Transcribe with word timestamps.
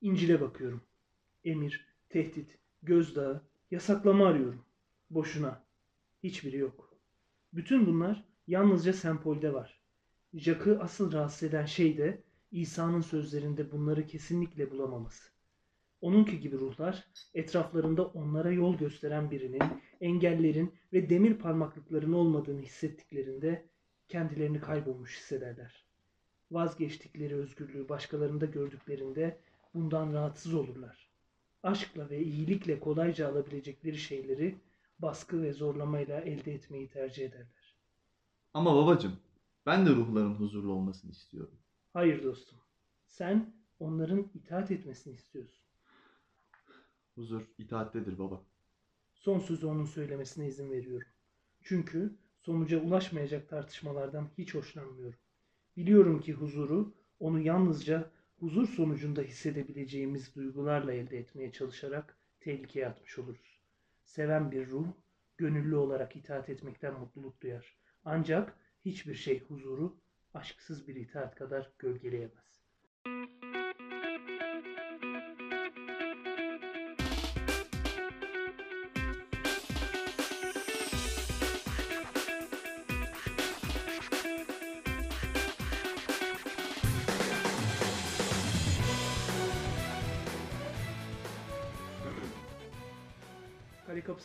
İncil'e 0.00 0.40
bakıyorum. 0.40 0.82
Emir, 1.44 1.86
tehdit, 2.08 2.58
gözdağı, 2.82 3.42
yasaklama 3.70 4.26
arıyorum. 4.26 4.64
Boşuna. 5.10 5.62
Hiçbiri 6.22 6.56
yok. 6.56 6.94
Bütün 7.52 7.86
bunlar 7.86 8.24
yalnızca 8.46 8.92
sempolde 8.92 9.54
var. 9.54 9.80
Jack'ı 10.34 10.80
asıl 10.80 11.12
rahatsız 11.12 11.42
eden 11.48 11.66
şey 11.66 11.98
de 11.98 12.22
İsa'nın 12.52 13.00
sözlerinde 13.00 13.72
bunları 13.72 14.06
kesinlikle 14.06 14.70
bulamaması. 14.70 15.30
Onunki 16.00 16.40
gibi 16.40 16.58
ruhlar 16.58 17.04
etraflarında 17.34 18.06
onlara 18.06 18.50
yol 18.50 18.78
gösteren 18.78 19.30
birinin, 19.30 19.62
engellerin 20.00 20.74
ve 20.92 21.10
demir 21.10 21.34
parmaklıkların 21.34 22.12
olmadığını 22.12 22.60
hissettiklerinde 22.60 23.66
kendilerini 24.08 24.60
kaybolmuş 24.60 25.18
hissederler. 25.18 25.84
Vazgeçtikleri 26.50 27.36
özgürlüğü 27.36 27.88
başkalarında 27.88 28.46
gördüklerinde 28.46 29.38
bundan 29.78 30.12
rahatsız 30.12 30.54
olurlar. 30.54 31.10
Aşkla 31.62 32.10
ve 32.10 32.22
iyilikle 32.22 32.80
kolayca 32.80 33.28
alabilecekleri 33.28 33.98
şeyleri 33.98 34.58
baskı 34.98 35.42
ve 35.42 35.52
zorlamayla 35.52 36.20
elde 36.20 36.54
etmeyi 36.54 36.88
tercih 36.88 37.24
ederler. 37.26 37.76
Ama 38.54 38.76
babacım, 38.76 39.16
ben 39.66 39.86
de 39.86 39.90
ruhların 39.90 40.34
huzurlu 40.34 40.72
olmasını 40.72 41.10
istiyorum. 41.10 41.58
Hayır 41.92 42.24
dostum. 42.24 42.58
Sen 43.06 43.54
onların 43.80 44.30
itaat 44.34 44.70
etmesini 44.70 45.14
istiyorsun. 45.14 45.64
Huzur 47.14 47.42
itaattedir 47.58 48.18
baba. 48.18 48.42
Son 49.14 49.38
sözü 49.38 49.66
onun 49.66 49.84
söylemesine 49.84 50.48
izin 50.48 50.70
veriyorum. 50.70 51.08
Çünkü 51.62 52.18
sonuca 52.40 52.82
ulaşmayacak 52.82 53.48
tartışmalardan 53.48 54.28
hiç 54.38 54.54
hoşlanmıyorum. 54.54 55.18
Biliyorum 55.76 56.20
ki 56.20 56.32
huzuru 56.32 56.94
onu 57.20 57.40
yalnızca 57.40 58.10
huzur 58.40 58.66
sonucunda 58.66 59.22
hissedebileceğimiz 59.22 60.34
duygularla 60.34 60.92
elde 60.92 61.18
etmeye 61.18 61.52
çalışarak 61.52 62.18
tehlikeye 62.40 62.88
atmış 62.88 63.18
oluruz. 63.18 63.60
Seven 64.02 64.50
bir 64.50 64.66
ruh 64.66 64.86
gönüllü 65.36 65.76
olarak 65.76 66.16
itaat 66.16 66.48
etmekten 66.48 67.00
mutluluk 67.00 67.40
duyar. 67.40 67.76
Ancak 68.04 68.56
hiçbir 68.84 69.14
şey 69.14 69.44
huzuru 69.44 70.00
aşksız 70.34 70.88
bir 70.88 70.96
itaat 70.96 71.34
kadar 71.34 71.72
gölgeleyemez. 71.78 72.58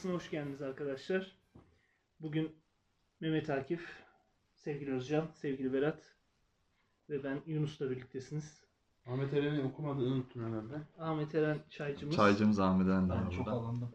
Kapısı'na 0.04 0.20
hoş 0.20 0.32
geldiniz 0.32 0.62
arkadaşlar. 0.62 1.36
Bugün 2.20 2.56
Mehmet 3.20 3.50
Akif, 3.50 4.04
sevgili 4.56 4.94
Özcan, 4.94 5.28
sevgili 5.34 5.74
Berat 5.74 6.16
ve 7.10 7.24
ben 7.24 7.42
Yunus'la 7.46 7.90
birliktesiniz. 7.90 8.62
Ahmet 9.06 9.34
Eren'i 9.34 9.64
okumadığını 9.64 10.14
unuttun 10.14 10.44
herhalde. 10.44 10.82
Ahmet 11.00 11.36
Eren 11.36 11.58
çaycımız. 11.70 12.16
Çaycımız 12.16 12.60
Ahmet 12.60 12.88
Eren 12.88 13.10
de 13.10 13.14
Ben 13.14 13.30
çok 13.30 13.46
burada. 13.46 13.52
alandım. 13.52 13.92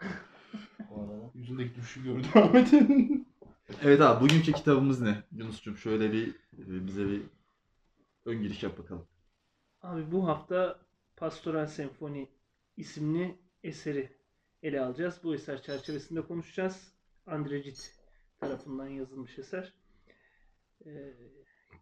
Bu 0.90 1.02
arada. 1.02 1.30
Yüzündeki 1.34 1.74
düşüşü 1.74 2.04
gördüm 2.04 2.30
Ahmet 2.34 2.74
Eren'in. 2.74 3.28
Evet 3.82 4.00
abi 4.00 4.24
bugünkü 4.24 4.52
kitabımız 4.52 5.00
ne? 5.00 5.22
Yunus'cum 5.32 5.76
şöyle 5.76 6.12
bir 6.12 6.28
e, 6.58 6.86
bize 6.86 7.06
bir 7.06 7.22
ön 8.24 8.42
giriş 8.42 8.62
yap 8.62 8.78
bakalım. 8.78 9.06
Abi 9.82 10.12
bu 10.12 10.28
hafta 10.28 10.78
Pastoral 11.16 11.66
Senfoni 11.66 12.28
isimli 12.76 13.38
eseri 13.62 14.21
ele 14.62 14.80
alacağız. 14.80 15.20
Bu 15.24 15.34
eser 15.34 15.62
çerçevesinde 15.62 16.22
konuşacağız. 16.22 16.92
Andre 17.26 17.62
Cid 17.62 17.76
tarafından 18.40 18.86
yazılmış 18.88 19.38
eser. 19.38 19.72
Ee, 20.86 21.14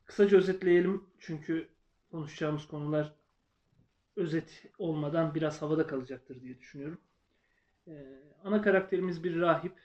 kısaca 0.05 0.39
özetleyelim 0.39 1.05
çünkü 1.19 1.69
konuşacağımız 2.11 2.67
konular 2.67 3.15
özet 4.17 4.65
olmadan 4.79 5.35
biraz 5.35 5.63
havada 5.63 5.87
kalacaktır 5.87 6.41
diye 6.41 6.59
düşünüyorum. 6.59 7.01
Ee, 7.89 8.23
ana 8.45 8.63
karakterimiz 8.63 9.25
bir 9.25 9.41
rahip. 9.41 9.81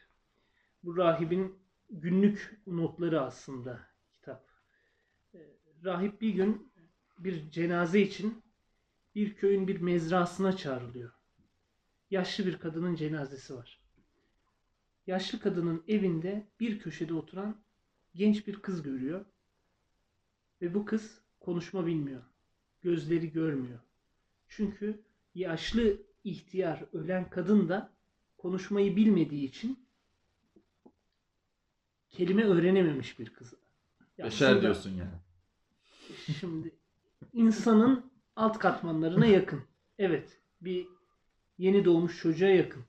Bu 0.84 0.98
rahibin 0.98 1.60
günlük 1.90 2.62
notları 2.68 3.22
aslında 3.22 3.88
kitap. 4.14 4.50
Ee, 5.34 5.40
rahip 5.84 6.22
bir 6.22 6.30
gün 6.30 6.72
bir 7.20 7.52
cenaze 7.52 8.02
için 8.02 8.44
bir 9.16 9.36
köyün 9.36 9.68
bir 9.68 9.82
mezrasına 9.82 10.58
çağrılıyor. 10.58 11.15
Yaşlı 12.12 12.46
bir 12.46 12.58
kadının 12.58 12.96
cenazesi 12.96 13.56
var. 13.56 13.80
Yaşlı 15.08 15.40
kadının 15.40 15.84
evinde 15.88 16.48
bir 16.60 16.80
köşede 16.80 17.14
oturan 17.14 17.58
genç 18.16 18.48
bir 18.48 18.56
kız 18.62 18.84
görüyor. 18.84 19.26
Ve 20.62 20.74
bu 20.74 20.86
kız 20.86 21.22
konuşma 21.40 21.86
bilmiyor. 21.86 22.22
Gözleri 22.82 23.32
görmüyor. 23.32 23.80
Çünkü 24.48 25.02
yaşlı 25.36 25.98
ihtiyar 26.24 26.84
ölen 26.94 27.30
kadın 27.30 27.70
da 27.70 27.94
konuşmayı 28.38 28.96
bilmediği 28.96 29.46
için 29.46 29.88
kelime 32.10 32.44
öğrenememiş 32.44 33.20
bir 33.20 33.30
kız. 33.30 33.54
Ya 34.18 34.26
Beşer 34.26 34.62
diyorsun 34.62 34.92
yani. 34.92 35.20
Şimdi 36.40 36.76
insanın 37.34 38.12
alt 38.36 38.60
katmanlarına 38.60 39.26
yakın. 39.26 39.64
Evet, 40.00 40.42
bir 40.62 40.88
yeni 41.58 41.86
doğmuş 41.86 42.20
çocuğa 42.22 42.50
yakın. 42.50 42.84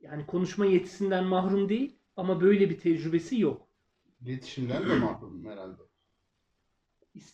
Yani 0.00 0.26
konuşma 0.26 0.66
yetisinden 0.66 1.24
mahrum 1.24 1.68
değil 1.68 1.96
ama 2.16 2.40
böyle 2.40 2.70
bir 2.70 2.78
tecrübesi 2.78 3.40
yok. 3.40 3.66
İletişimden 4.22 4.88
de 4.90 4.94
mahrum 4.98 5.44
herhalde. 5.44 5.82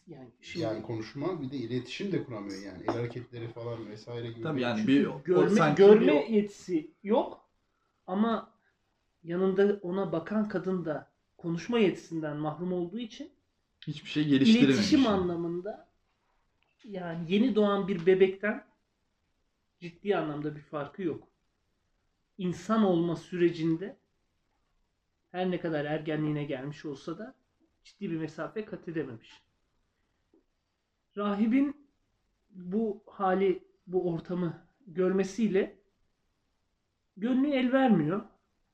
Yani 0.06 0.31
şimdi 0.41 0.64
Yani 0.64 0.82
konuşma 0.82 1.42
bir 1.42 1.50
de 1.50 1.56
iletişim 1.56 2.12
de 2.12 2.25
kuramıyor 2.25 2.62
yani. 2.62 2.82
El 2.82 2.94
hareketleri 2.94 3.48
falan 3.48 3.88
vesaire 3.91 4.31
gibi. 4.31 4.42
Tabii 4.42 4.60
yani 4.60 4.78
Çünkü 4.81 4.92
bir 4.92 5.06
o 5.06 5.22
görme 5.25 5.50
sanki 5.50 5.76
görme 5.82 6.26
bir- 6.28 6.34
yetisi 6.34 6.91
yok 7.03 7.48
ama 8.06 8.53
yanında 9.25 9.78
ona 9.82 10.12
bakan 10.12 10.48
kadın 10.48 10.84
da 10.84 11.10
konuşma 11.37 11.78
yetisinden 11.78 12.37
mahrum 12.37 12.72
olduğu 12.72 12.98
için 12.98 13.31
hiçbir 13.87 14.10
şey 14.10 14.25
geliştirememiş. 14.28 14.76
İletişim 14.76 15.00
yani. 15.00 15.08
anlamında 15.08 15.88
yani 16.84 17.32
yeni 17.32 17.54
doğan 17.54 17.88
bir 17.88 18.06
bebekten 18.06 18.64
ciddi 19.81 20.16
anlamda 20.16 20.56
bir 20.56 20.60
farkı 20.60 21.03
yok. 21.03 21.28
İnsan 22.38 22.82
olma 22.82 23.16
sürecinde 23.16 23.97
her 25.31 25.50
ne 25.50 25.60
kadar 25.60 25.84
ergenliğine 25.84 26.44
gelmiş 26.44 26.84
olsa 26.84 27.19
da 27.19 27.34
ciddi 27.84 28.10
bir 28.10 28.16
mesafe 28.16 28.64
kat 28.64 28.88
edememiş. 28.88 29.42
Rahibin 31.16 31.88
bu 32.50 33.03
hali, 33.06 33.64
bu 33.87 34.12
ortamı 34.12 34.66
görmesiyle 34.87 35.78
gönlü 37.16 37.50
el 37.50 37.72
vermiyor 37.72 38.22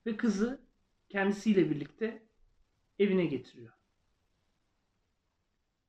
ve 0.07 0.17
kızı 0.17 0.61
kendisiyle 1.09 1.71
birlikte 1.71 2.23
evine 2.99 3.27
getiriyor. 3.27 3.73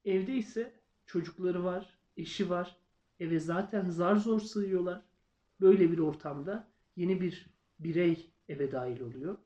Evde 0.06 0.34
ise 0.34 0.80
çocukları 1.06 1.64
var, 1.64 1.98
eşi 2.18 2.50
var. 2.50 2.83
Eve 3.24 3.40
zaten 3.40 3.90
zar 3.90 4.16
zor 4.16 4.40
sığıyorlar. 4.40 5.02
Böyle 5.62 5.92
bir 5.92 6.00
ortamda 6.00 6.68
yeni 6.96 7.22
bir 7.22 7.50
birey 7.80 8.32
eve 8.50 8.72
dahil 8.72 9.02
oluyor. 9.02 9.38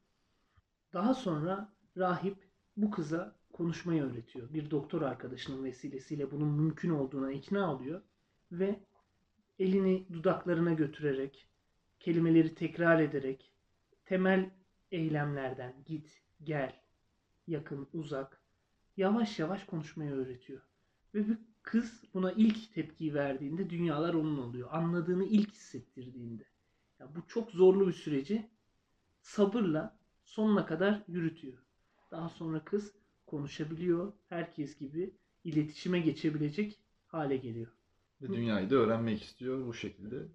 Daha 0.93 1.13
sonra 1.13 1.73
rahip 1.97 2.47
bu 2.77 2.91
kıza 2.91 3.35
konuşmayı 3.53 4.03
öğretiyor. 4.03 4.53
Bir 4.53 4.71
doktor 4.71 5.01
arkadaşının 5.01 5.63
vesilesiyle 5.63 6.31
bunun 6.31 6.47
mümkün 6.47 6.89
olduğuna 6.89 7.31
ikna 7.31 7.73
oluyor 7.73 8.01
ve 8.51 8.79
elini 9.59 10.07
dudaklarına 10.13 10.73
götürerek, 10.73 11.47
kelimeleri 11.99 12.55
tekrar 12.55 12.99
ederek 12.99 13.51
temel 14.05 14.49
eylemlerden 14.91 15.73
git, 15.85 16.21
gel, 16.43 16.81
yakın, 17.47 17.87
uzak 17.93 18.41
yavaş 18.97 19.39
yavaş 19.39 19.63
konuşmayı 19.63 20.11
öğretiyor. 20.11 20.61
Ve 21.15 21.25
kız 21.67 22.03
buna 22.13 22.31
ilk 22.31 22.73
tepkiyi 22.73 23.13
verdiğinde 23.13 23.69
dünyalar 23.69 24.13
onun 24.13 24.37
oluyor. 24.37 24.69
Anladığını 24.71 25.25
ilk 25.25 25.51
hissettirdiğinde. 25.51 26.43
Ya 26.99 27.09
bu 27.15 27.27
çok 27.27 27.51
zorlu 27.51 27.87
bir 27.87 27.93
süreci 27.93 28.49
sabırla 29.21 29.99
sonuna 30.23 30.65
kadar 30.65 31.03
yürütüyor. 31.07 31.57
Daha 32.11 32.29
sonra 32.29 32.63
kız 32.63 32.93
konuşabiliyor. 33.25 34.13
Herkes 34.29 34.77
gibi 34.77 35.13
iletişime 35.43 35.99
geçebilecek 35.99 36.79
hale 37.07 37.37
geliyor. 37.37 37.71
Ve 38.21 38.27
dünyayı 38.27 38.69
da 38.69 38.75
öğrenmek 38.75 39.23
istiyor 39.23 39.67
bu 39.67 39.73
şekilde. 39.73 40.27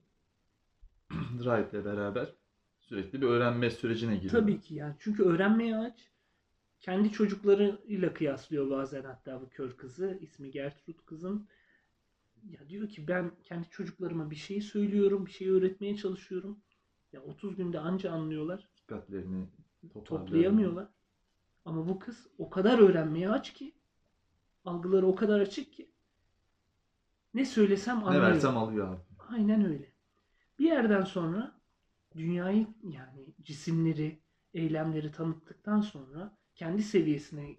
Rahiple 1.45 1.85
beraber 1.85 2.35
sürekli 2.79 3.23
bir 3.23 3.27
öğrenme 3.27 3.71
sürecine 3.71 4.17
giriyor. 4.17 4.33
Tabii 4.43 4.61
ki 4.61 4.75
yani. 4.75 4.95
Çünkü 4.99 5.23
öğrenmeye 5.23 5.77
aç. 5.77 6.11
Kendi 6.83 7.13
çocuklarıyla 7.13 8.15
kıyaslıyor 8.15 8.71
bazen 8.71 9.05
hatta 9.05 9.41
bu 9.41 9.49
kör 9.49 9.77
kızı. 9.77 10.19
ismi 10.21 10.51
Gertrude 10.51 10.97
kızın. 10.97 11.49
Ya 12.45 12.69
diyor 12.69 12.89
ki 12.89 13.09
ben 13.09 13.33
kendi 13.45 13.69
çocuklarıma 13.71 14.31
bir 14.31 14.37
şey 14.37 14.61
söylüyorum, 14.61 15.27
bir 15.27 15.31
şey 15.31 15.49
öğretmeye 15.49 15.97
çalışıyorum. 15.97 16.59
Ya 17.13 17.23
30 17.23 17.57
günde 17.57 17.79
anca 17.79 18.13
anlıyorlar. 18.13 18.69
Dikkatlerini 18.77 19.49
toplayamıyorlar. 20.05 20.89
Ama 21.65 21.89
bu 21.89 21.99
kız 21.99 22.27
o 22.39 22.51
kadar 22.51 22.79
öğrenmeye 22.79 23.31
aç 23.31 23.53
ki 23.53 23.75
algıları 24.65 25.07
o 25.07 25.15
kadar 25.15 25.41
açık 25.41 25.73
ki 25.73 25.91
ne 27.35 27.45
söylesem 27.45 27.99
Ne 27.99 28.05
anlıyor. 28.05 28.23
versem 28.23 28.57
alıyor 28.57 28.89
abi. 28.89 29.01
Aynen 29.29 29.65
öyle. 29.65 29.93
Bir 30.59 30.65
yerden 30.65 31.05
sonra 31.05 31.61
dünyayı 32.17 32.67
yani 32.83 33.35
cisimleri, 33.43 34.21
eylemleri 34.55 35.13
tanıttıktan 35.13 35.81
sonra 35.81 36.39
kendi 36.63 36.83
seviyesine 36.83 37.57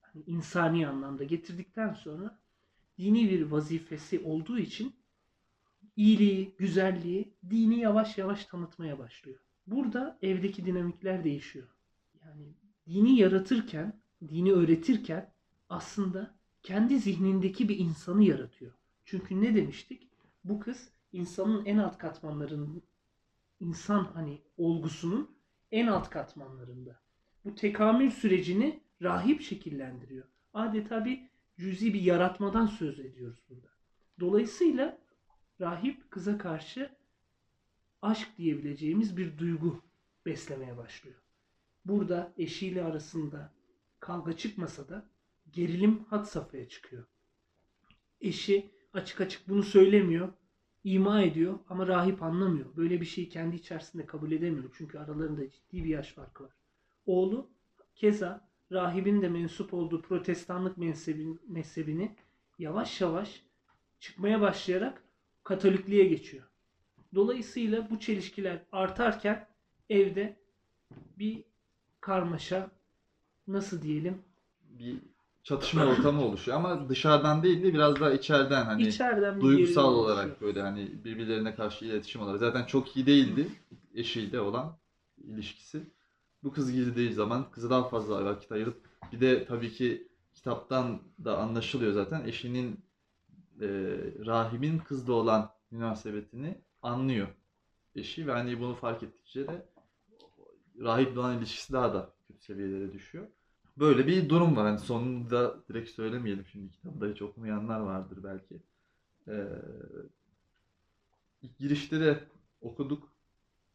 hani 0.00 0.22
insani 0.26 0.88
anlamda 0.88 1.24
getirdikten 1.24 1.92
sonra 1.92 2.38
dini 2.98 3.30
bir 3.30 3.42
vazifesi 3.42 4.20
olduğu 4.20 4.58
için 4.58 4.96
iyiliği, 5.96 6.54
güzelliği 6.58 7.34
dini 7.50 7.80
yavaş 7.80 8.18
yavaş 8.18 8.44
tanıtmaya 8.44 8.98
başlıyor. 8.98 9.38
Burada 9.66 10.18
evdeki 10.22 10.66
dinamikler 10.66 11.24
değişiyor. 11.24 11.68
Yani 12.24 12.54
dini 12.86 13.18
yaratırken, 13.18 14.00
dini 14.28 14.52
öğretirken 14.52 15.32
aslında 15.68 16.34
kendi 16.62 16.98
zihnindeki 16.98 17.68
bir 17.68 17.78
insanı 17.78 18.24
yaratıyor. 18.24 18.72
Çünkü 19.04 19.40
ne 19.40 19.54
demiştik? 19.54 20.08
Bu 20.44 20.60
kız 20.60 20.92
insanın 21.12 21.64
en 21.64 21.78
alt 21.78 21.98
katmanlarının 21.98 22.82
insan 23.60 24.04
hani 24.04 24.42
olgusunun 24.56 25.38
en 25.72 25.86
alt 25.86 26.10
katmanlarında. 26.10 27.07
Bu 27.44 27.54
tekamül 27.54 28.10
sürecini 28.10 28.80
rahip 29.02 29.42
şekillendiriyor. 29.42 30.24
Adeta 30.54 31.04
bir 31.04 31.22
cüzi 31.58 31.94
bir 31.94 32.00
yaratmadan 32.00 32.66
söz 32.66 33.00
ediyoruz 33.00 33.42
burada. 33.48 33.68
Dolayısıyla 34.20 34.98
rahip 35.60 36.10
kıza 36.10 36.38
karşı 36.38 36.90
aşk 38.02 38.28
diyebileceğimiz 38.38 39.16
bir 39.16 39.38
duygu 39.38 39.82
beslemeye 40.26 40.76
başlıyor. 40.76 41.20
Burada 41.84 42.32
eşiyle 42.36 42.84
arasında 42.84 43.52
kavga 44.00 44.36
çıkmasa 44.36 44.88
da 44.88 45.10
gerilim 45.52 46.04
had 46.04 46.24
safhaya 46.24 46.68
çıkıyor. 46.68 47.06
Eşi 48.20 48.70
açık 48.92 49.20
açık 49.20 49.48
bunu 49.48 49.62
söylemiyor, 49.62 50.32
ima 50.84 51.22
ediyor 51.22 51.58
ama 51.68 51.86
rahip 51.86 52.22
anlamıyor. 52.22 52.76
Böyle 52.76 53.00
bir 53.00 53.06
şeyi 53.06 53.28
kendi 53.28 53.56
içerisinde 53.56 54.06
kabul 54.06 54.32
edemiyor 54.32 54.74
çünkü 54.78 54.98
aralarında 54.98 55.50
ciddi 55.50 55.84
bir 55.84 55.88
yaş 55.88 56.12
farkı 56.12 56.44
var. 56.44 56.57
Oğlu 57.08 57.50
keza 57.94 58.48
rahibin 58.72 59.22
de 59.22 59.28
mensup 59.28 59.74
olduğu 59.74 60.02
protestanlık 60.02 60.78
mezhebin, 60.78 61.40
mezhebini 61.48 62.16
yavaş 62.58 63.00
yavaş 63.00 63.42
çıkmaya 64.00 64.40
başlayarak 64.40 65.02
Katolikliğe 65.44 66.04
geçiyor. 66.04 66.44
Dolayısıyla 67.14 67.90
bu 67.90 68.00
çelişkiler 68.00 68.62
artarken 68.72 69.46
evde 69.90 70.36
bir 71.18 71.44
karmaşa 72.00 72.70
nasıl 73.46 73.82
diyelim 73.82 74.22
Bir 74.62 74.96
çatışma 75.42 75.84
ortamı 75.86 76.24
oluşuyor 76.24 76.56
ama 76.56 76.88
dışarıdan 76.88 77.42
değil 77.42 77.62
de 77.62 77.74
biraz 77.74 78.00
daha 78.00 78.12
içeriden 78.12 78.64
hani 78.64 78.88
içeriden 78.88 79.40
duygusal 79.40 79.94
olarak 79.94 80.26
oluşuyor. 80.26 80.40
böyle 80.40 80.60
hani 80.60 81.04
birbirlerine 81.04 81.54
karşı 81.54 81.84
iletişim 81.84 82.22
olarak 82.22 82.40
zaten 82.40 82.64
çok 82.64 82.96
iyi 82.96 83.06
değildi 83.06 83.48
eşiyle 83.94 84.40
olan 84.40 84.76
ilişkisi. 85.24 85.97
Bu 86.42 86.52
kız 86.52 86.72
girdiği 86.72 87.12
zaman 87.12 87.50
kızı 87.50 87.70
daha 87.70 87.88
fazla 87.88 88.24
vakit 88.24 88.52
ayırıp 88.52 88.88
bir 89.12 89.20
de 89.20 89.44
tabii 89.44 89.72
ki 89.72 90.08
kitaptan 90.34 91.02
da 91.24 91.38
anlaşılıyor 91.38 91.92
zaten 91.92 92.24
eşinin 92.24 92.80
e, 93.60 93.68
rahibin 94.26 94.78
kızla 94.78 95.12
olan 95.12 95.50
münasebetini 95.70 96.58
anlıyor 96.82 97.28
eşi 97.98 98.26
ve 98.26 98.32
hani 98.32 98.60
bunu 98.60 98.74
fark 98.74 99.02
ettikçe 99.02 99.48
de 99.48 99.66
rahiple 100.80 101.20
olan 101.20 101.38
ilişkisi 101.38 101.72
daha 101.72 101.94
da 101.94 102.12
kötü 102.28 102.40
seviyelere 102.40 102.92
düşüyor. 102.92 103.26
Böyle 103.76 104.06
bir 104.06 104.28
durum 104.28 104.56
var. 104.56 104.66
Hani 104.66 104.78
sonunda 104.78 105.68
direkt 105.68 105.90
söylemeyelim 105.90 106.46
şimdi 106.46 106.70
kitabı 106.70 107.00
da 107.00 107.06
hiç 107.06 107.22
okumayanlar 107.22 107.80
vardır 107.80 108.18
belki. 108.24 108.62
Ee, 109.28 109.48
girişte 111.58 112.00
de 112.00 112.24
okuduk. 112.60 113.12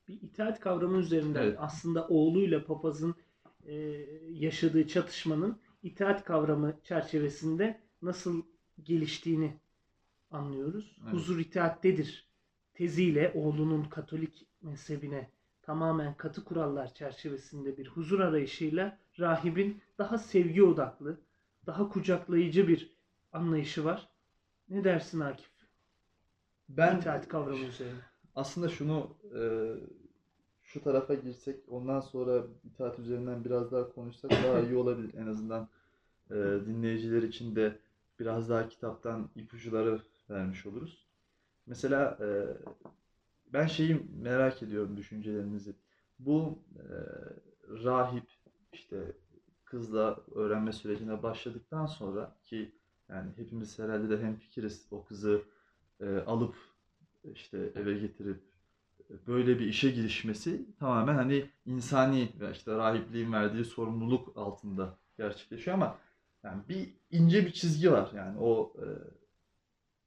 Bir 0.07 0.21
itaat 0.21 0.59
kavramı 0.59 0.97
üzerinden 0.97 1.43
Evet. 1.43 1.57
aslında 1.59 2.07
oğluyla 2.07 2.65
papazın 2.65 3.15
e, 3.65 3.73
yaşadığı 4.29 4.87
çatışmanın 4.87 5.59
itaat 5.83 6.25
kavramı 6.25 6.73
çerçevesinde 6.83 7.79
nasıl 8.01 8.43
geliştiğini 8.83 9.53
anlıyoruz. 10.31 10.97
Evet. 11.03 11.13
Huzur 11.13 11.39
itaattedir 11.39 12.27
teziyle 12.73 13.31
oğlunun 13.35 13.83
Katolik 13.83 14.47
mezhebine 14.61 15.29
tamamen 15.61 16.13
katı 16.17 16.43
kurallar 16.43 16.93
çerçevesinde 16.93 17.77
bir 17.77 17.87
huzur 17.87 18.19
arayışıyla 18.19 18.97
rahibin 19.19 19.81
daha 19.97 20.17
sevgi 20.17 20.63
odaklı, 20.63 21.19
daha 21.65 21.89
kucaklayıcı 21.89 22.67
bir 22.67 22.95
anlayışı 23.31 23.85
var. 23.85 24.09
Ne 24.69 24.83
dersin 24.83 25.19
Akif? 25.19 25.49
Ben 26.69 26.97
İtaat 26.97 27.27
kavramı 27.27 27.65
üzerine. 27.65 28.12
Aslında 28.35 28.69
şunu 28.69 29.17
e, 29.35 29.41
şu 30.63 30.83
tarafa 30.83 31.13
girsek 31.13 31.59
ondan 31.67 31.99
sonra 31.99 32.43
itaat 32.63 32.99
üzerinden 32.99 33.45
biraz 33.45 33.71
daha 33.71 33.89
konuşsak 33.89 34.31
daha 34.31 34.59
iyi 34.59 34.75
olabilir. 34.75 35.13
En 35.13 35.27
azından 35.27 35.69
e, 36.31 36.35
dinleyiciler 36.65 37.23
için 37.23 37.55
de 37.55 37.79
biraz 38.19 38.49
daha 38.49 38.69
kitaptan 38.69 39.29
ipuçları 39.35 40.01
vermiş 40.29 40.65
oluruz. 40.65 41.07
Mesela 41.65 42.17
e, 42.21 42.27
ben 43.53 43.67
şeyi 43.67 44.07
merak 44.21 44.63
ediyorum 44.63 44.97
düşüncelerinizi. 44.97 45.75
Bu 46.19 46.59
e, 46.75 46.85
rahip 47.83 48.27
işte 48.73 49.15
kızla 49.65 50.19
öğrenme 50.35 50.73
sürecine 50.73 51.23
başladıktan 51.23 51.85
sonra 51.85 52.35
ki 52.43 52.75
yani 53.09 53.31
hepimiz 53.35 53.79
herhalde 53.79 54.09
de 54.09 54.23
hemfikiriz 54.23 54.87
o 54.91 55.03
kızı 55.05 55.41
e, 55.99 56.17
alıp 56.17 56.55
işte 57.33 57.71
eve 57.75 57.93
getirip 57.99 58.41
e, 59.11 59.27
böyle 59.27 59.59
bir 59.59 59.67
işe 59.67 59.91
girişmesi 59.91 60.65
tamamen 60.79 61.15
hani 61.15 61.49
insani 61.65 62.29
ve 62.39 62.51
işte 62.51 62.77
rahipliğin 62.77 63.33
verdiği 63.33 63.65
sorumluluk 63.65 64.37
altında 64.37 64.97
gerçekleşiyor 65.17 65.75
ama 65.77 65.97
yani 66.43 66.63
bir 66.69 66.93
ince 67.11 67.45
bir 67.45 67.51
çizgi 67.53 67.91
var 67.91 68.11
yani 68.15 68.39
o 68.39 68.73
e, 68.79 68.85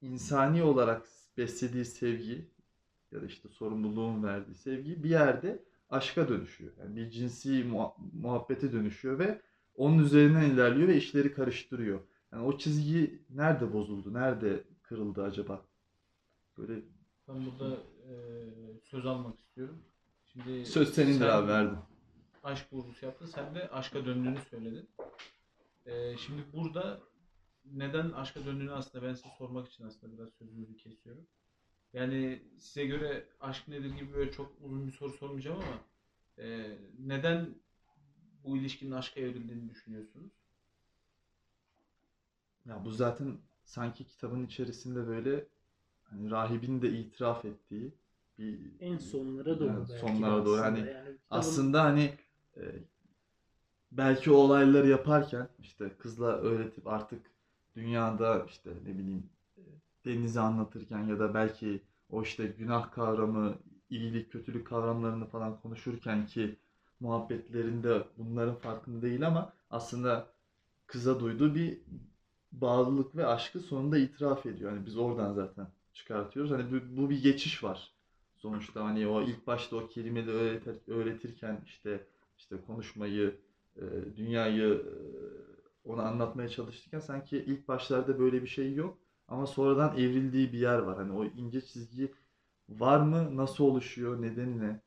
insani 0.07 0.63
olarak 0.63 1.07
beslediği 1.37 1.85
sevgi 1.85 2.51
ya 3.13 3.23
da 3.23 3.27
işte 3.27 3.49
sorumluluğun 3.49 4.23
verdiği 4.25 4.55
sevgi 4.55 5.05
bir 5.05 5.11
yerde 5.11 5.65
aşka 5.91 6.29
dönüşüyor. 6.29 6.73
Yani 6.81 6.97
bir 6.97 7.11
cinsi 7.11 7.51
muha- 7.65 7.95
muhabbete 8.23 8.73
dönüşüyor 8.73 9.19
ve 9.19 9.43
onun 9.77 9.99
üzerinden 9.99 10.51
ilerliyor 10.51 10.89
ve 10.89 10.97
işleri 10.97 11.35
karıştırıyor. 11.35 12.01
Yani 12.33 12.43
o 12.45 12.59
çizgi 12.59 13.23
nerede 13.31 13.73
bozuldu, 13.73 14.15
nerede 14.15 14.65
kırıldı 14.83 15.23
acaba? 15.25 15.67
Böyle 16.59 16.83
Ben 17.29 17.47
burada 17.47 17.77
e, 17.77 18.15
söz 18.83 19.07
almak 19.07 19.39
istiyorum. 19.41 19.83
Şimdi 20.25 20.67
söz 20.67 20.95
senindir 20.95 21.19
sen 21.19 21.29
abi 21.29 21.49
verdim. 21.49 21.79
Aşk 22.43 22.73
vurgusu 22.73 23.07
yaptın. 23.07 23.27
Sen 23.27 23.55
de 23.55 23.69
aşka 23.69 24.07
döndüğünü 24.07 24.39
söyledin. 24.51 24.89
E, 25.87 26.17
şimdi 26.17 26.43
burada 26.53 27.01
neden 27.65 28.11
aşka 28.11 28.45
döndüğünü 28.45 28.73
aslında 28.73 29.07
ben 29.07 29.15
size 29.15 29.29
sormak 29.39 29.69
için 29.69 29.85
aslında 29.85 30.19
biraz 30.19 30.33
sözünüzü 30.33 30.77
kesiyorum. 30.77 31.27
Yani 31.93 32.43
size 32.59 32.87
göre 32.87 33.29
aşk 33.41 33.69
nedir 33.69 33.91
gibi 33.91 34.15
böyle 34.15 34.33
çok 34.33 34.53
uzun 34.63 34.87
bir 34.87 34.93
soru 34.93 35.13
sormayacağım 35.13 35.59
ama 35.59 35.81
e, 36.39 36.79
neden 36.99 37.55
bu 38.45 38.57
ilişkinin 38.57 38.91
aşka 38.91 39.21
evrildiğini 39.21 39.71
düşünüyorsunuz? 39.71 40.33
Ya 42.67 42.85
bu 42.85 42.91
zaten 42.91 43.39
sanki 43.65 44.05
kitabın 44.05 44.47
içerisinde 44.47 45.07
böyle 45.07 45.47
hani 46.11 46.31
rahibin 46.31 46.83
de 46.83 46.91
itiraf 46.91 47.45
ettiği 47.45 47.93
bir 48.39 48.61
En 48.81 48.97
sonlara 48.99 49.61
doğru 49.61 49.69
Yani 49.69 49.87
sonlara 49.87 50.45
doğru. 50.45 50.61
aslında. 50.61 50.67
Hani 50.67 50.79
yani 50.79 51.17
aslında 51.31 51.85
hani 51.85 52.15
e, 52.57 52.63
belki 53.93 54.31
o 54.31 54.35
olayları 54.35 54.89
yaparken 54.89 55.49
işte 55.61 55.91
kızla 55.99 56.27
öğretip 56.27 56.87
artık 56.87 57.21
dünyada 57.77 58.45
işte 58.49 58.71
ne 58.87 58.99
bileyim 58.99 59.31
e, 59.59 59.63
denizi 60.05 60.41
anlatırken 60.41 61.05
ya 61.07 61.19
da 61.19 61.35
belki 61.35 61.83
o 62.11 62.23
işte 62.23 62.47
günah 62.47 62.91
kavramı, 62.93 63.55
iyilik, 63.91 64.33
kötülük 64.33 64.67
kavramlarını 64.67 65.27
falan 65.27 65.61
konuşurken 65.61 66.27
ki 66.27 66.57
muhabbetlerinde 67.01 68.03
bunların 68.19 68.55
farkında 68.55 69.03
değil 69.03 69.27
ama 69.27 69.53
aslında 69.71 70.27
kıza 70.87 71.21
duyduğu 71.21 71.55
bir 71.55 71.81
bağlılık 72.53 73.17
ve 73.17 73.27
aşkı 73.27 73.61
sonunda 73.61 73.99
itiraf 73.99 74.47
ediyor. 74.47 74.71
Hani 74.73 74.87
biz 74.87 74.97
oradan 74.99 75.33
zaten 75.35 75.67
çıkartıyoruz. 75.97 76.53
Hani 76.53 76.73
bu, 76.73 77.03
bu 77.03 77.11
bir 77.11 77.23
geçiş 77.23 77.65
var. 77.65 77.93
Sonuçta 78.37 78.85
hani 78.85 79.07
o 79.07 79.23
ilk 79.23 79.47
başta 79.47 79.77
o 79.77 79.89
kelimeleri 79.89 80.31
öğretir, 80.31 80.77
öğretirken 80.87 81.63
işte 81.67 82.07
işte 82.39 82.57
konuşmayı, 82.67 83.41
e, 83.77 83.83
dünyayı 84.17 84.85
e, 85.85 85.89
ona 85.89 86.03
anlatmaya 86.03 86.49
çalışırken 86.49 87.01
sanki 87.01 87.37
ilk 87.39 87.69
başlarda 87.69 88.19
böyle 88.19 88.43
bir 88.43 88.49
şey 88.49 88.75
yok. 88.75 88.99
Ama 89.29 89.47
sonradan 89.47 89.99
evrildiği 89.99 90.53
bir 90.53 90.59
yer 90.59 90.79
var. 90.79 90.97
Hani 90.97 91.13
o 91.13 91.25
ince 91.25 91.61
çizgi 91.61 92.13
var 92.69 93.01
mı? 93.01 93.37
Nasıl 93.37 93.65
oluşuyor? 93.65 94.23
Nedeni 94.23 94.61
ne? 94.61 94.81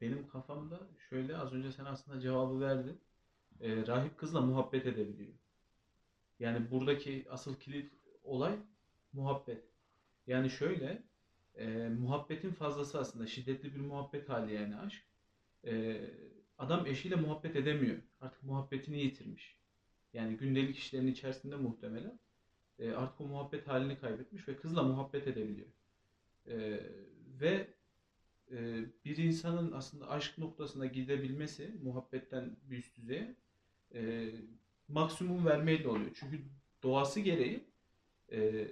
Benim 0.00 0.28
kafamda 0.28 0.80
şöyle 1.10 1.36
az 1.36 1.52
önce 1.52 1.72
sen 1.72 1.84
aslında 1.84 2.20
cevabı 2.20 2.60
verdin. 2.60 3.00
Ee, 3.60 3.86
rahip 3.86 4.18
kızla 4.18 4.40
muhabbet 4.40 4.86
edebiliyor. 4.86 5.32
Yani 6.40 6.70
buradaki 6.70 7.26
asıl 7.30 7.54
kilit 7.54 7.92
olay 8.24 8.58
muhabbet. 9.12 9.67
Yani 10.28 10.50
şöyle 10.50 11.02
e, 11.54 11.88
muhabbetin 11.88 12.50
fazlası 12.50 13.00
aslında 13.00 13.26
şiddetli 13.26 13.74
bir 13.74 13.80
muhabbet 13.80 14.28
hali 14.28 14.54
yani 14.54 14.76
aşk. 14.76 15.04
E, 15.66 16.00
adam 16.58 16.86
eşiyle 16.86 17.14
muhabbet 17.16 17.56
edemiyor. 17.56 17.96
Artık 18.20 18.42
muhabbetini 18.42 19.00
yitirmiş. 19.00 19.58
Yani 20.12 20.36
gündelik 20.36 20.78
işlerin 20.78 21.06
içerisinde 21.06 21.56
muhtemelen 21.56 22.18
e, 22.78 22.90
artık 22.90 23.20
o 23.20 23.24
muhabbet 23.24 23.68
halini 23.68 23.98
kaybetmiş 23.98 24.48
ve 24.48 24.56
kızla 24.56 24.82
muhabbet 24.82 25.26
edebiliyor. 25.26 25.68
E, 26.46 26.80
ve 27.40 27.74
e, 28.50 28.84
bir 29.04 29.16
insanın 29.16 29.72
aslında 29.72 30.10
aşk 30.10 30.38
noktasına 30.38 30.86
gidebilmesi 30.86 31.74
muhabbetten 31.82 32.56
bir 32.62 32.78
üst 32.78 32.96
düzeye 32.96 33.36
e, 33.94 34.30
maksimum 34.88 35.46
vermeyle 35.46 35.88
oluyor. 35.88 36.10
Çünkü 36.14 36.42
doğası 36.82 37.20
gereği 37.20 37.64
e, 38.32 38.68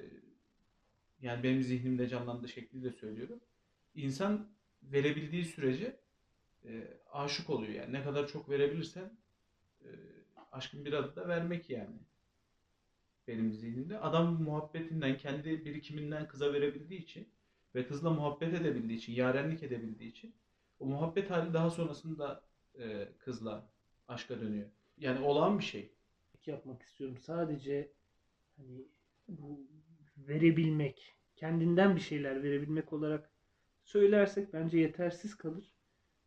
yani 1.23 1.43
benim 1.43 1.63
zihnimde 1.63 2.09
canlandığı 2.09 2.49
şekliyle 2.49 2.93
söylüyorum. 2.93 3.41
İnsan 3.95 4.49
verebildiği 4.83 5.45
sürece 5.45 6.01
e, 6.65 6.99
aşık 7.13 7.51
oluyor 7.51 7.73
yani. 7.73 7.93
Ne 7.93 8.05
kadar 8.05 8.29
çok 8.29 8.51
verebilirsen 8.51 9.19
e, 9.85 9.89
aşkın 10.53 10.85
bir 10.85 10.93
adı 10.93 11.17
da 11.17 11.29
vermek 11.29 11.71
yani. 11.71 11.97
Benim 13.29 13.53
zihnimde. 13.53 13.99
Adam 13.99 14.43
muhabbetinden, 14.43 15.19
kendi 15.19 15.65
birikiminden 15.65 16.29
kıza 16.29 16.53
verebildiği 16.53 17.03
için 17.03 17.29
ve 17.75 17.87
kızla 17.87 18.11
muhabbet 18.11 18.55
edebildiği 18.55 18.99
için, 18.99 19.13
yarenlik 19.13 19.63
edebildiği 19.63 20.11
için 20.11 20.35
o 20.81 20.87
muhabbet 20.87 21.31
hali 21.31 21.55
daha 21.55 21.71
sonrasında 21.71 22.43
e, 22.79 23.09
kızla 23.19 23.69
aşka 24.09 24.41
dönüyor. 24.41 24.69
Yani 24.99 25.21
olağan 25.27 25.59
bir 25.59 25.65
şey. 25.65 25.93
yapmak 26.47 26.83
istiyorum. 26.83 27.19
Sadece 27.21 27.93
hani 28.57 28.87
bu 29.29 29.61
verebilmek, 30.17 31.17
kendinden 31.37 31.97
bir 31.97 32.01
şeyler 32.01 32.43
verebilmek 32.43 32.93
olarak 32.93 33.31
söylersek 33.83 34.53
bence 34.53 34.79
yetersiz 34.79 35.35
kalır. 35.35 35.75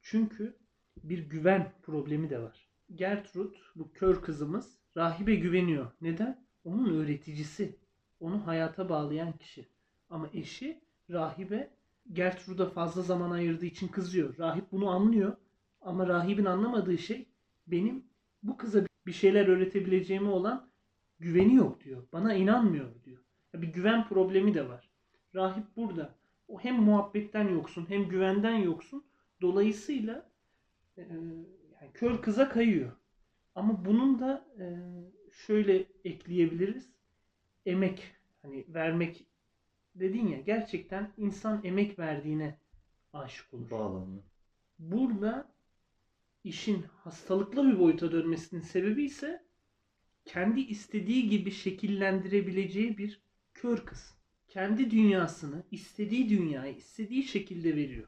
Çünkü 0.02 0.58
bir 1.04 1.30
güven 1.30 1.72
problemi 1.82 2.30
de 2.30 2.42
var. 2.42 2.68
Gertrud, 2.96 3.56
bu 3.76 3.92
kör 3.92 4.22
kızımız 4.22 4.80
rahibe 4.98 5.36
güveniyor. 5.36 5.92
Neden? 6.02 6.46
Onun 6.64 6.94
öğreticisi. 6.94 7.76
Onu 8.20 8.48
hayata 8.48 8.90
bağlayan 8.90 9.32
kişi. 9.32 9.70
Ama 10.10 10.30
eşi 10.34 10.82
rahibe 11.10 11.72
Gertrud'a 12.14 12.70
fazla 12.70 13.02
zaman 13.02 13.32
ayırdığı 13.32 13.66
için 13.66 13.88
kızıyor. 13.88 14.38
Rahip 14.38 14.72
bunu 14.72 14.90
anlıyor. 14.90 15.38
Ama 15.82 16.08
rahibin 16.08 16.46
anlamadığı 16.46 16.98
şey 16.98 17.30
benim 17.68 18.04
bu 18.44 18.58
kıza 18.58 18.86
bir 19.06 19.12
şeyler 19.12 19.48
öğretebileceğime 19.48 20.30
olan 20.30 20.70
güveni 21.20 21.56
yok 21.56 21.84
diyor. 21.84 22.04
Bana 22.14 22.34
inanmıyor 22.34 23.04
diyor. 23.04 23.24
Bir 23.54 23.68
güven 23.68 24.08
problemi 24.08 24.54
de 24.54 24.70
var. 24.70 24.90
Rahip 25.36 25.66
burada. 25.76 26.16
O 26.48 26.60
hem 26.60 26.76
muhabbetten 26.76 27.48
yoksun 27.48 27.90
hem 27.90 28.10
güvenden 28.10 28.56
yoksun. 28.56 29.06
Dolayısıyla 29.42 30.30
e, 30.98 31.02
yani 31.82 31.94
kör 31.94 32.22
kıza 32.22 32.50
kayıyor. 32.50 32.92
Ama 33.56 33.86
bunun 33.86 34.20
da 34.20 34.46
e, 34.60 34.66
şöyle 35.32 35.86
ekleyebiliriz. 36.06 36.90
Emek 37.66 38.16
hani 38.42 38.66
vermek 38.68 39.26
dedin 39.96 40.28
ya 40.28 40.40
gerçekten 40.40 41.14
insan 41.18 41.62
emek 41.64 42.00
verdiğine 42.00 42.58
aşık 43.14 43.54
olur 43.54 43.72
Bağlanma. 43.72 44.22
burada 44.80 45.54
işin 46.44 46.86
hastalıklı 46.98 47.68
bir 47.68 47.80
boyuta 47.80 48.12
dönmesinin 48.12 48.62
sebebi 48.62 49.04
ise 49.04 49.44
kendi 50.26 50.62
istediği 50.62 51.30
gibi 51.30 51.52
şekillendirebileceği 51.52 52.98
bir 52.98 53.22
kör 53.54 53.86
kız. 53.86 54.16
Kendi 54.48 54.92
dünyasını, 54.92 55.64
istediği 55.72 56.30
dünyayı 56.30 56.76
istediği 56.76 57.24
şekilde 57.24 57.76
veriyor. 57.76 58.08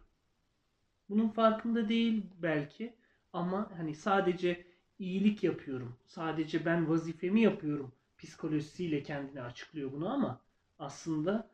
Bunun 1.09 1.29
farkında 1.29 1.89
değil 1.89 2.23
belki 2.41 2.95
ama 3.33 3.71
hani 3.77 3.95
sadece 3.95 4.65
iyilik 4.99 5.43
yapıyorum, 5.43 5.97
sadece 6.07 6.65
ben 6.65 6.89
vazifemi 6.89 7.41
yapıyorum 7.41 7.91
psikolojisiyle 8.17 9.03
kendini 9.03 9.41
açıklıyor 9.41 9.91
bunu 9.91 10.09
ama 10.09 10.41
aslında 10.79 11.51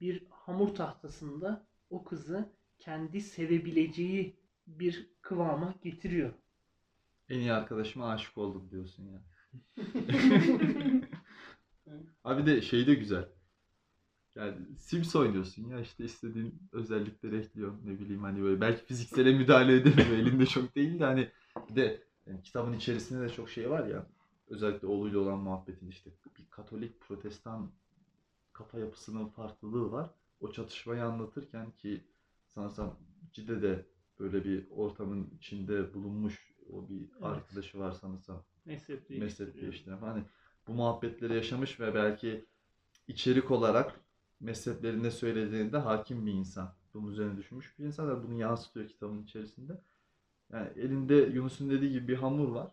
bir 0.00 0.22
hamur 0.30 0.74
tahtasında 0.74 1.66
o 1.90 2.04
kızı 2.04 2.52
kendi 2.78 3.20
sevebileceği 3.20 4.36
bir 4.66 5.08
kıvama 5.22 5.74
getiriyor. 5.82 6.32
En 7.28 7.38
iyi 7.38 7.52
arkadaşıma 7.52 8.10
aşık 8.10 8.38
oldum 8.38 8.68
diyorsun 8.70 9.04
ya. 9.04 9.22
Abi 12.24 12.46
de 12.46 12.62
şey 12.62 12.86
de 12.86 12.94
güzel. 12.94 13.28
Yani 14.34 14.54
Sims 14.78 15.16
oynuyorsun 15.16 15.68
ya 15.68 15.80
işte 15.80 16.04
istediğin 16.04 16.62
özellikleri 16.72 17.36
ekliyor 17.36 17.72
ne 17.84 18.00
bileyim 18.00 18.22
hani 18.22 18.42
böyle 18.42 18.60
belki 18.60 18.84
fiziksele 18.84 19.32
müdahale 19.32 19.74
edemiyor 19.76 20.08
elinde 20.18 20.46
çok 20.46 20.74
değil 20.74 20.98
de 21.00 21.04
hani 21.04 21.30
bir 21.70 21.76
de 21.76 22.02
yani 22.26 22.42
kitabın 22.42 22.72
içerisinde 22.72 23.28
de 23.28 23.32
çok 23.32 23.50
şey 23.50 23.70
var 23.70 23.86
ya 23.86 24.06
özellikle 24.48 24.86
oğluyla 24.86 25.18
olan 25.18 25.38
muhabbetin 25.38 25.88
işte 25.88 26.10
bir 26.38 26.44
Katolik 26.50 27.00
Protestan 27.00 27.70
kafa 28.52 28.78
yapısının 28.78 29.26
farklılığı 29.26 29.92
var. 29.92 30.10
O 30.40 30.52
çatışmayı 30.52 31.04
anlatırken 31.04 31.70
ki 31.70 32.04
sanırsam 32.46 32.96
Cide 33.32 33.62
de 33.62 33.86
böyle 34.20 34.44
bir 34.44 34.66
ortamın 34.70 35.30
içinde 35.38 35.94
bulunmuş 35.94 36.54
o 36.72 36.88
bir 36.88 37.08
arkadaşı 37.22 37.78
var 37.78 37.92
sanırsam 37.92 38.42
Mezhep 38.64 39.10
mezhep 39.10 39.60
değiştiriyor. 39.60 39.98
Hani 39.98 40.24
bu 40.68 40.72
muhabbetleri 40.72 41.34
yaşamış 41.34 41.80
ve 41.80 41.94
belki 41.94 42.44
içerik 43.08 43.50
olarak 43.50 44.00
mezheplerinde 44.40 45.10
söylediğinde 45.10 45.78
hakim 45.78 46.26
bir 46.26 46.32
insan. 46.32 46.74
Bunun 46.94 47.12
üzerine 47.12 47.36
düşünmüş 47.36 47.78
bir 47.78 47.84
insan 47.84 48.08
ve 48.10 48.22
bunu 48.28 48.38
yansıtıyor 48.40 48.88
kitabın 48.88 49.22
içerisinde. 49.22 49.80
Yani 50.52 50.68
elinde 50.76 51.14
Yunus'un 51.14 51.70
dediği 51.70 51.92
gibi 51.92 52.08
bir 52.08 52.16
hamur 52.16 52.48
var. 52.48 52.68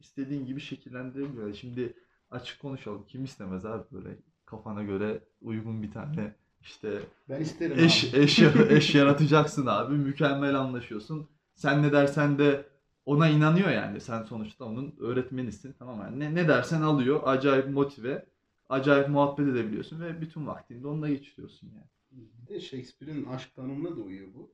İstediğin 0.00 0.46
gibi 0.46 0.60
şekillendirebiliyor. 0.60 1.54
Şimdi 1.54 1.94
açık 2.30 2.60
konuşalım. 2.60 3.04
Kim 3.08 3.24
istemez 3.24 3.66
abi 3.66 3.84
böyle 3.92 4.18
kafana 4.46 4.82
göre 4.82 5.20
uygun 5.42 5.82
bir 5.82 5.92
tane 5.92 6.34
işte 6.60 7.00
Ben 7.28 7.40
isterim 7.40 7.78
eş, 7.78 8.14
abi. 8.14 8.22
eş, 8.22 8.38
eş 8.70 8.94
yaratacaksın 8.94 9.66
abi. 9.66 9.94
Mükemmel 9.94 10.54
anlaşıyorsun. 10.54 11.28
Sen 11.54 11.82
ne 11.82 11.92
dersen 11.92 12.38
de 12.38 12.66
ona 13.10 13.28
inanıyor 13.28 13.70
yani. 13.70 14.00
Sen 14.00 14.22
sonuçta 14.22 14.64
onun 14.64 14.94
öğretmenisin. 14.98 15.74
Tamam 15.78 15.96
mı? 15.96 16.04
Yani 16.04 16.20
ne, 16.20 16.34
ne 16.34 16.48
dersen 16.48 16.82
alıyor. 16.82 17.20
Acayip 17.24 17.68
motive. 17.68 18.26
Acayip 18.68 19.08
muhabbet 19.08 19.48
edebiliyorsun 19.48 20.00
ve 20.00 20.20
bütün 20.20 20.46
vaktini 20.46 20.82
de 20.82 20.88
onunla 20.88 21.08
geçiriyorsun 21.08 21.70
yani. 21.74 21.86
Bir 22.10 22.54
de 22.54 22.60
Shakespeare'in 22.60 23.24
aşk 23.24 23.54
tanımına 23.54 23.96
da 23.96 24.00
uyuyor 24.00 24.28
bu. 24.34 24.50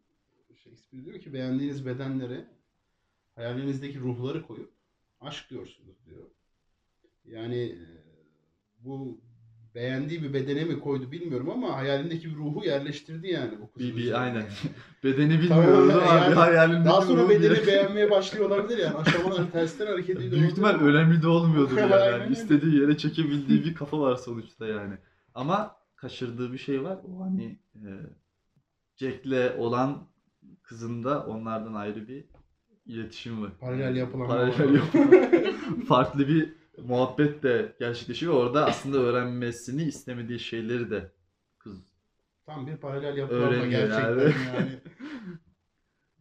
Shakespeare 0.54 1.04
diyor 1.04 1.20
ki 1.20 1.32
beğendiğiniz 1.32 1.86
bedenlere 1.86 2.46
hayalinizdeki 3.34 4.00
ruhları 4.00 4.42
koyup 4.42 4.72
aşk 5.20 5.50
diyorsunuz 5.50 5.96
diyor. 6.06 6.22
Yani 7.24 7.56
e, 7.56 7.86
bu 8.78 9.20
beğendiği 9.76 10.22
bir 10.22 10.32
bedene 10.32 10.64
mi 10.64 10.80
koydu 10.80 11.12
bilmiyorum 11.12 11.50
ama 11.50 11.76
hayalindeki 11.76 12.30
bir 12.30 12.36
ruhu 12.36 12.64
yerleştirdi 12.64 13.28
yani 13.28 13.52
bu 13.60 13.72
kızın 13.72 13.88
Bir, 13.88 13.96
bir 13.96 14.22
aynen. 14.22 14.34
yani. 14.34 14.46
Bedeni 15.04 15.48
Tamam, 15.48 15.64
bilmiyoruz 15.64 15.94
ama 15.94 16.02
yani 16.14 16.34
hayalindeki 16.34 16.84
Daha 16.84 17.00
sonra 17.02 17.28
bedeni 17.28 17.54
diye. 17.56 17.66
beğenmeye 17.66 18.10
başlıyor 18.10 18.46
olabilir 18.50 18.78
yani. 18.78 18.96
Aşamalar 18.96 19.50
tersten 19.52 19.86
hareket 19.86 20.16
ediyor. 20.16 20.32
Büyük 20.32 20.50
ihtimal 20.50 20.74
önemli 20.80 21.22
de 21.22 21.28
olmuyordur 21.28 21.76
yani. 21.76 21.92
Yani. 21.92 22.32
İstediği 22.32 22.80
yere 22.80 22.96
çekebildiği 22.96 23.64
bir 23.64 23.74
kafa 23.80 24.00
var 24.00 24.16
sonuçta 24.16 24.66
yani. 24.66 24.94
Ama 25.34 25.76
kaçırdığı 25.96 26.52
bir 26.52 26.58
şey 26.58 26.82
var. 26.84 26.98
O 27.08 27.20
hani 27.24 27.58
e, 27.74 27.88
Jack'le 28.96 29.58
olan 29.58 30.08
kızında 30.62 31.26
onlardan 31.26 31.74
ayrı 31.74 32.08
bir 32.08 32.24
iletişim 32.86 33.42
var. 33.42 33.50
Paralel 33.60 33.96
yapılanma 33.96 34.28
Paralel 34.28 34.58
var. 34.60 34.74
yapılanma. 34.74 35.26
Farklı 35.88 36.28
bir 36.28 36.52
muhabbet 36.86 37.42
de 37.42 37.76
gerçekleşiyor. 37.78 38.34
Orada 38.34 38.66
aslında 38.66 38.98
öğrenmesini 38.98 39.82
istemediği 39.82 40.38
şeyleri 40.38 40.90
de 40.90 41.12
kız 41.58 41.96
Tam 42.46 42.66
bir 42.66 42.76
paralel 42.76 43.16
yapılanma 43.16 43.46
öğreniyor 43.46 43.70
gerçekten 43.70 44.18
yani. 44.18 44.22
yani. 44.56 44.80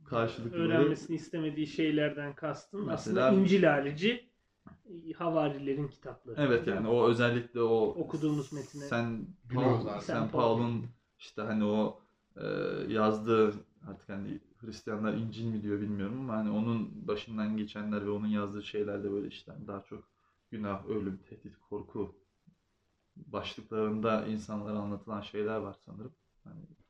Karşılıklı 0.05 0.57
Öğrenmesini 0.57 1.15
istemediği 1.15 1.67
şeylerden 1.67 2.36
kastın 2.36 2.86
Mesela- 2.86 3.25
aslında 3.25 3.41
İncil 3.41 3.63
harici 3.63 4.29
e, 4.89 5.13
havarilerin 5.13 5.88
kitapları. 5.88 6.36
Evet 6.39 6.67
yani 6.67 6.88
o 6.88 7.07
özellikle 7.07 7.62
o 7.62 7.77
Okuduğumuz 7.88 8.53
metine. 8.53 8.84
Sen 8.84 9.27
Günahlar. 9.45 10.00
Sen 10.00 10.00
Sen 10.00 10.29
Paul'un 10.29 10.86
işte 11.19 11.41
hani 11.41 11.63
o 11.63 12.01
e, 12.38 12.45
yazdığı 12.89 13.53
artık 13.88 14.10
hani 14.10 14.39
Hristiyanlar 14.57 15.13
İncil 15.13 15.45
mi 15.45 15.62
diyor 15.62 15.81
bilmiyorum 15.81 16.19
ama 16.19 16.34
hani 16.34 16.50
onun 16.50 17.07
başından 17.07 17.57
geçenler 17.57 18.05
ve 18.05 18.10
onun 18.10 18.27
yazdığı 18.27 18.63
şeylerde 18.63 19.12
böyle 19.12 19.27
işte 19.27 19.53
daha 19.67 19.81
çok 19.81 20.14
günah, 20.57 20.85
ölüm, 20.85 21.17
tehdit, 21.17 21.59
korku 21.69 22.15
başlıklarında 23.15 24.25
insanlara 24.25 24.79
anlatılan 24.79 25.21
şeyler 25.21 25.57
var 25.57 25.75
sanırım. 25.85 26.15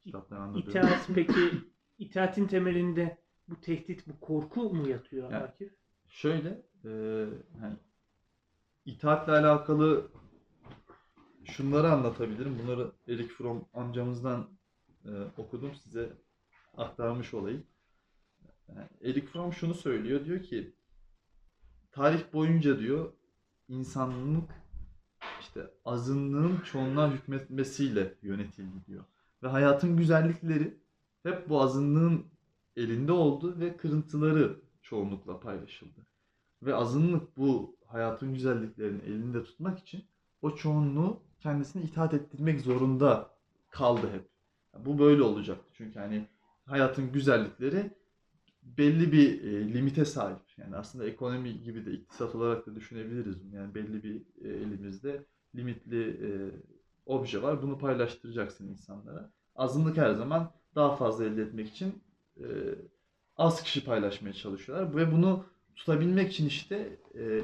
Kitaptan 0.04 0.42
anladığım. 0.42 0.70
İtaat 0.70 1.10
peki 1.16 1.52
itaatin 1.98 2.48
temelinde 2.48 3.18
bu 3.48 3.62
tehdit, 3.62 4.08
bu 4.08 4.20
korku 4.20 4.74
mu 4.74 4.90
yatıyor 4.90 5.32
Ya, 5.32 5.44
Akif? 5.44 5.74
Şöyle, 6.08 6.50
e, 6.86 6.90
hani 7.60 7.76
itaatle 8.86 9.32
alakalı 9.32 10.12
şunları 11.44 11.92
anlatabilirim. 11.92 12.60
Bunları 12.64 12.92
Erik 13.08 13.32
Fromm 13.32 13.66
amcamızdan 13.74 14.50
e, 15.06 15.12
okudum 15.38 15.76
size 15.76 16.14
aktarmış 16.78 17.34
olayım. 17.34 17.68
Yani 18.68 18.88
Erik 19.02 19.28
Fromm 19.28 19.54
şunu 19.54 19.74
söylüyor. 19.74 20.26
Diyor 20.26 20.44
ki 20.44 20.76
tarih 21.92 22.34
boyunca 22.34 22.80
diyor 22.80 23.14
insanlık 23.68 24.50
işte 25.40 25.72
azınlığın 25.86 26.58
çoğunluğa 26.58 27.12
hükmetmesiyle 27.12 28.14
yönetildi 28.22 28.86
diyor. 28.88 29.04
Ve 29.44 29.48
hayatın 29.48 29.98
güzellikleri 29.98 30.78
hep 31.24 31.50
bu 31.50 31.62
azınlığın 31.62 32.26
elinde 32.76 33.12
oldu 33.12 33.60
ve 33.60 33.78
kırıntıları 33.78 34.60
çoğunlukla 34.82 35.40
paylaşıldı. 35.40 36.06
Ve 36.64 36.76
azınlık 36.76 37.38
bu 37.38 37.78
hayatın 37.86 38.34
güzelliklerini 38.34 39.02
elinde 39.02 39.44
tutmak 39.44 39.80
için 39.80 40.06
o 40.42 40.56
çoğunluğu 40.56 41.24
kendisine 41.40 41.84
itaat 41.84 42.14
ettirmek 42.14 42.62
zorunda 42.62 43.36
kaldı 43.70 44.10
hep. 44.14 44.30
Bu 44.86 45.00
böyle 45.00 45.24
olacaktı. 45.24 45.72
Çünkü 45.74 46.00
hani 46.00 46.28
hayatın 46.66 47.12
güzellikleri 47.12 47.92
belli 48.64 49.12
bir 49.12 49.44
e, 49.44 49.74
limite 49.74 50.06
sahip. 50.06 50.45
Yani 50.58 50.76
aslında 50.76 51.06
ekonomi 51.06 51.62
gibi 51.64 51.86
de 51.86 51.92
iktisat 51.92 52.36
olarak 52.36 52.68
da 52.68 52.76
düşünebiliriz. 52.76 53.54
Yani 53.54 53.76
belli 53.76 54.04
bir 54.04 54.22
e, 54.42 54.50
elimizde 54.50 55.26
limitli 55.56 56.10
e, 56.10 56.30
obje 57.06 57.42
var. 57.42 57.62
Bunu 57.62 57.78
paylaştıracaksın 57.78 58.68
insanlara. 58.68 59.32
Azınlık 59.56 59.98
her 59.98 60.12
zaman 60.12 60.52
daha 60.76 60.96
fazla 60.96 61.26
elde 61.26 61.42
etmek 61.42 61.70
için 61.70 62.04
e, 62.38 62.46
az 63.38 63.64
kişi 63.64 63.86
paylaşmaya 63.86 64.34
çalışıyorlar. 64.34 64.96
Ve 64.96 65.12
bunu 65.12 65.46
tutabilmek 65.76 66.32
için 66.32 66.48
işte 66.48 67.00
e, 67.16 67.42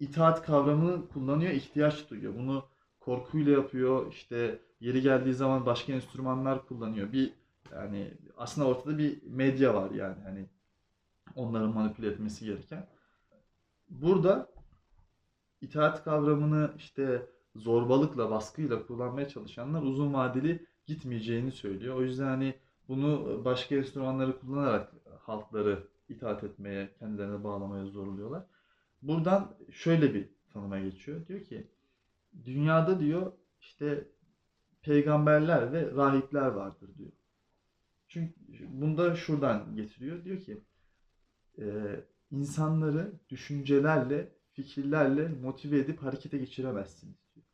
itaat 0.00 0.42
kavramını 0.46 1.08
kullanıyor, 1.08 1.52
ihtiyaç 1.52 2.10
duyuyor. 2.10 2.34
Bunu 2.34 2.64
korkuyla 3.00 3.52
yapıyor. 3.52 4.12
İşte 4.12 4.58
yeri 4.80 5.02
geldiği 5.02 5.34
zaman 5.34 5.66
başka 5.66 5.92
enstrümanlar 5.92 6.66
kullanıyor. 6.66 7.12
Bir 7.12 7.32
yani 7.72 8.14
aslında 8.36 8.68
ortada 8.68 8.98
bir 8.98 9.22
medya 9.22 9.74
var 9.74 9.90
yani 9.90 10.22
hani 10.24 10.46
onların 11.34 11.74
manipüle 11.74 12.08
etmesi 12.08 12.44
gereken. 12.44 12.88
Burada 13.88 14.52
itaat 15.60 16.04
kavramını 16.04 16.72
işte 16.76 17.26
zorbalıkla, 17.56 18.30
baskıyla 18.30 18.86
kullanmaya 18.86 19.28
çalışanlar 19.28 19.82
uzun 19.82 20.14
vadeli 20.14 20.66
gitmeyeceğini 20.86 21.52
söylüyor. 21.52 21.96
O 21.96 22.02
yüzden 22.02 22.26
hani 22.26 22.54
bunu 22.88 23.42
başka 23.44 23.74
enstrümanları 23.74 24.40
kullanarak 24.40 24.92
halkları 25.20 25.88
itaat 26.08 26.44
etmeye, 26.44 26.94
kendilerine 26.98 27.44
bağlamaya 27.44 27.86
zorluyorlar. 27.86 28.46
Buradan 29.02 29.54
şöyle 29.70 30.14
bir 30.14 30.28
tanıma 30.52 30.78
geçiyor. 30.78 31.26
Diyor 31.26 31.40
ki 31.40 31.70
dünyada 32.44 33.00
diyor 33.00 33.32
işte 33.60 34.08
peygamberler 34.82 35.72
ve 35.72 35.90
rahipler 35.90 36.46
vardır 36.46 36.90
diyor. 36.98 37.12
Çünkü 38.08 38.34
bunda 38.68 39.16
şuradan 39.16 39.76
getiriyor. 39.76 40.24
Diyor 40.24 40.40
ki 40.40 40.62
e, 41.58 41.64
insanları 42.30 43.12
düşüncelerle, 43.28 44.32
fikirlerle 44.52 45.28
motive 45.28 45.78
edip 45.78 46.02
harekete 46.02 46.38
geçiremezsiniz 46.38 47.16
diyor. 47.34 47.46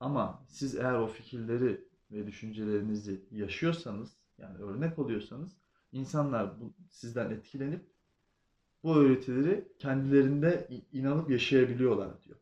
Ama 0.00 0.44
siz 0.48 0.74
eğer 0.74 0.94
o 0.94 1.06
fikirleri 1.06 1.80
ve 2.10 2.26
düşüncelerinizi 2.26 3.24
yaşıyorsanız, 3.30 4.16
yani 4.38 4.58
örnek 4.58 4.98
oluyorsanız 4.98 5.56
insanlar 5.92 6.60
bu, 6.60 6.72
sizden 6.90 7.30
etkilenip 7.30 7.86
bu 8.82 8.96
öğretileri 8.96 9.68
kendilerinde 9.78 10.68
inanıp 10.92 11.30
yaşayabiliyorlar 11.30 12.22
diyor. 12.22 12.38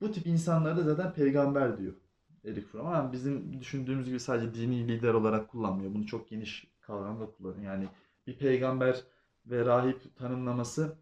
Bu 0.00 0.12
tip 0.12 0.26
insanları 0.26 0.76
da 0.76 0.82
zaten 0.82 1.14
peygamber 1.14 1.78
diyor 1.78 1.94
Erik 2.44 2.66
Fromm. 2.66 2.86
Ama 2.86 3.12
bizim 3.12 3.60
düşündüğümüz 3.60 4.06
gibi 4.06 4.20
sadece 4.20 4.54
dini 4.54 4.88
lider 4.88 5.14
olarak 5.14 5.48
kullanmıyor. 5.48 5.94
Bunu 5.94 6.06
çok 6.06 6.28
geniş 6.28 6.66
kavramda 6.80 7.26
kullanıyor. 7.26 7.64
Yani 7.64 7.88
bir 8.26 8.38
peygamber 8.38 9.04
ve 9.50 9.64
rahip 9.64 10.16
tanımlaması 10.16 10.96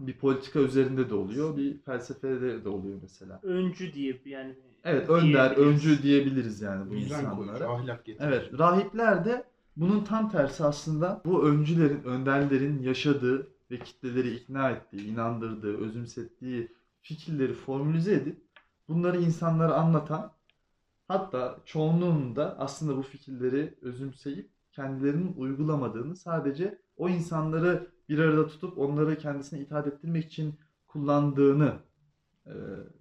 bir 0.00 0.18
politika 0.18 0.60
üzerinde 0.60 1.10
de 1.10 1.14
oluyor, 1.14 1.56
bir 1.56 1.78
felsefede 1.78 2.64
de 2.64 2.68
oluyor 2.68 2.98
mesela. 3.02 3.40
Öncü 3.42 3.92
diye 3.94 4.20
yani 4.24 4.54
Evet, 4.84 5.08
önder, 5.10 5.56
diyebiliriz. 5.56 5.74
öncü 5.86 6.02
diyebiliriz 6.02 6.60
yani 6.60 6.84
bu 6.84 6.88
koyucu, 6.88 7.04
insanlara. 7.06 7.68
ahlak 7.68 8.04
getirici. 8.04 8.28
Evet, 8.28 8.58
rahipler 8.58 9.24
de 9.24 9.44
bunun 9.76 10.04
tam 10.04 10.30
tersi 10.30 10.64
aslında 10.64 11.22
bu 11.24 11.48
öncülerin, 11.48 12.02
önderlerin 12.02 12.82
yaşadığı 12.82 13.48
ve 13.70 13.78
kitleleri 13.78 14.34
ikna 14.34 14.70
ettiği, 14.70 15.06
inandırdığı, 15.06 15.76
özümsettiği 15.78 16.68
fikirleri 17.02 17.52
formülize 17.54 18.12
edip 18.14 18.42
bunları 18.88 19.20
insanlara 19.20 19.74
anlatan 19.74 20.32
hatta 21.08 21.58
çoğunluğunun 21.64 22.36
da 22.36 22.56
aslında 22.58 22.96
bu 22.96 23.02
fikirleri 23.02 23.74
özümseyip 23.82 24.50
kendilerinin 24.78 25.34
uygulamadığını 25.36 26.16
sadece 26.16 26.78
o 26.96 27.08
insanları 27.08 27.86
bir 28.08 28.18
arada 28.18 28.46
tutup 28.46 28.78
onları 28.78 29.18
kendisine 29.18 29.60
itaat 29.60 29.86
ettirmek 29.86 30.24
için 30.24 30.54
kullandığını 30.88 31.72
e, 32.46 32.54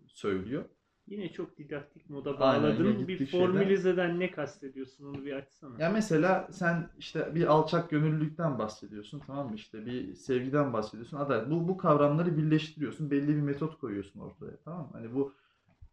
söylüyor. 0.07 0.63
Yine 1.07 1.31
çok 1.31 1.57
didaktik 1.57 2.09
moda 2.09 2.39
bağladın. 2.39 3.07
Bir 3.07 3.25
formülizeden 3.25 4.19
ne 4.19 4.31
kastediyorsun 4.31 5.05
onu 5.05 5.25
bir 5.25 5.33
açsana. 5.33 5.83
Ya 5.83 5.89
mesela 5.89 6.47
sen 6.51 6.89
işte 6.97 7.35
bir 7.35 7.45
alçak 7.45 7.89
gönüllülükten 7.89 8.59
bahsediyorsun 8.59 9.21
tamam 9.27 9.49
mı? 9.49 9.55
İşte 9.55 9.85
bir 9.85 10.13
sevgiden 10.15 10.73
bahsediyorsun. 10.73 11.17
Adalet. 11.17 11.51
Bu, 11.51 11.67
bu 11.67 11.77
kavramları 11.77 12.37
birleştiriyorsun. 12.37 13.11
Belli 13.11 13.27
bir 13.27 13.41
metot 13.41 13.79
koyuyorsun 13.79 14.19
ortaya 14.19 14.57
tamam 14.65 14.81
mı? 14.81 14.89
Hani 14.93 15.13
bu 15.15 15.33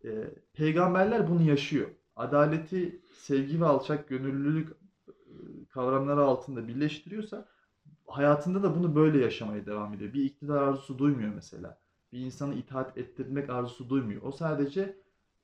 e, 0.05 0.31
peygamberler 0.53 1.31
bunu 1.31 1.43
yaşıyor. 1.43 1.89
Adaleti, 2.17 3.01
sevgi 3.13 3.61
ve 3.61 3.65
alçak 3.65 4.09
gönüllülük 4.09 4.69
kavramları 5.75 6.21
altında 6.25 6.69
birleştiriyorsa 6.69 7.49
hayatında 8.07 8.63
da 8.63 8.77
bunu 8.77 8.95
böyle 8.95 9.19
yaşamaya 9.19 9.67
devam 9.67 9.95
ediyor. 9.95 10.13
Bir 10.13 10.25
iktidar 10.25 10.63
arzusu 10.63 10.99
duymuyor 10.99 11.35
mesela. 11.35 11.79
Bir 12.13 12.19
insanı 12.19 12.55
itaat 12.55 12.99
ettirmek 12.99 13.51
arzusu 13.51 13.89
duymuyor. 13.91 14.23
O 14.23 14.33
sadece 14.33 14.97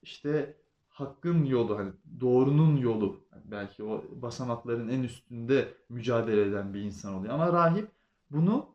işte 0.03 0.57
hakkın 0.89 1.45
yolu 1.45 1.79
hani 1.79 1.93
doğrunun 2.21 2.77
yolu 2.77 3.21
belki 3.45 3.85
o 3.85 4.05
basamakların 4.23 4.89
en 4.89 5.03
üstünde 5.03 5.75
mücadele 5.89 6.43
eden 6.43 6.75
bir 6.75 6.81
insan 6.81 7.15
oluyor. 7.15 7.35
Ama 7.35 7.53
rahip 7.53 7.89
bunu 8.31 8.67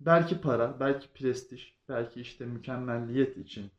belki 0.00 0.40
para, 0.40 0.80
belki 0.80 1.08
prestij, 1.08 1.72
belki 1.88 2.20
işte 2.20 2.46
mükemmelliyet 2.46 3.36
için 3.36 3.70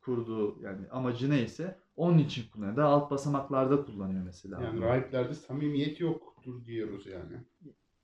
kurduğu 0.00 0.62
yani 0.62 0.90
amacı 0.90 1.30
neyse 1.30 1.78
onun 1.98 2.18
için 2.18 2.44
kullanıyor. 2.52 2.76
Daha 2.76 2.88
alt 2.88 3.10
basamaklarda 3.10 3.84
kullanıyor 3.84 4.24
mesela. 4.24 4.62
Yani 4.62 4.80
rahiplerde 4.80 5.34
samimiyet 5.34 6.00
yoktur 6.00 6.64
diyoruz 6.64 7.06
yani. 7.06 7.32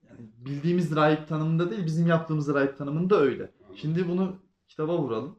Yani 0.09 0.21
bildiğimiz 0.37 0.97
rahip 0.97 1.29
tanımında 1.29 1.71
değil, 1.71 1.87
bizim 1.87 2.07
yaptığımız 2.07 2.55
rahip 2.55 2.79
tanımında 2.79 3.21
öyle. 3.21 3.51
Şimdi 3.75 4.09
bunu 4.09 4.37
kitaba 4.69 4.99
vuralım. 4.99 5.39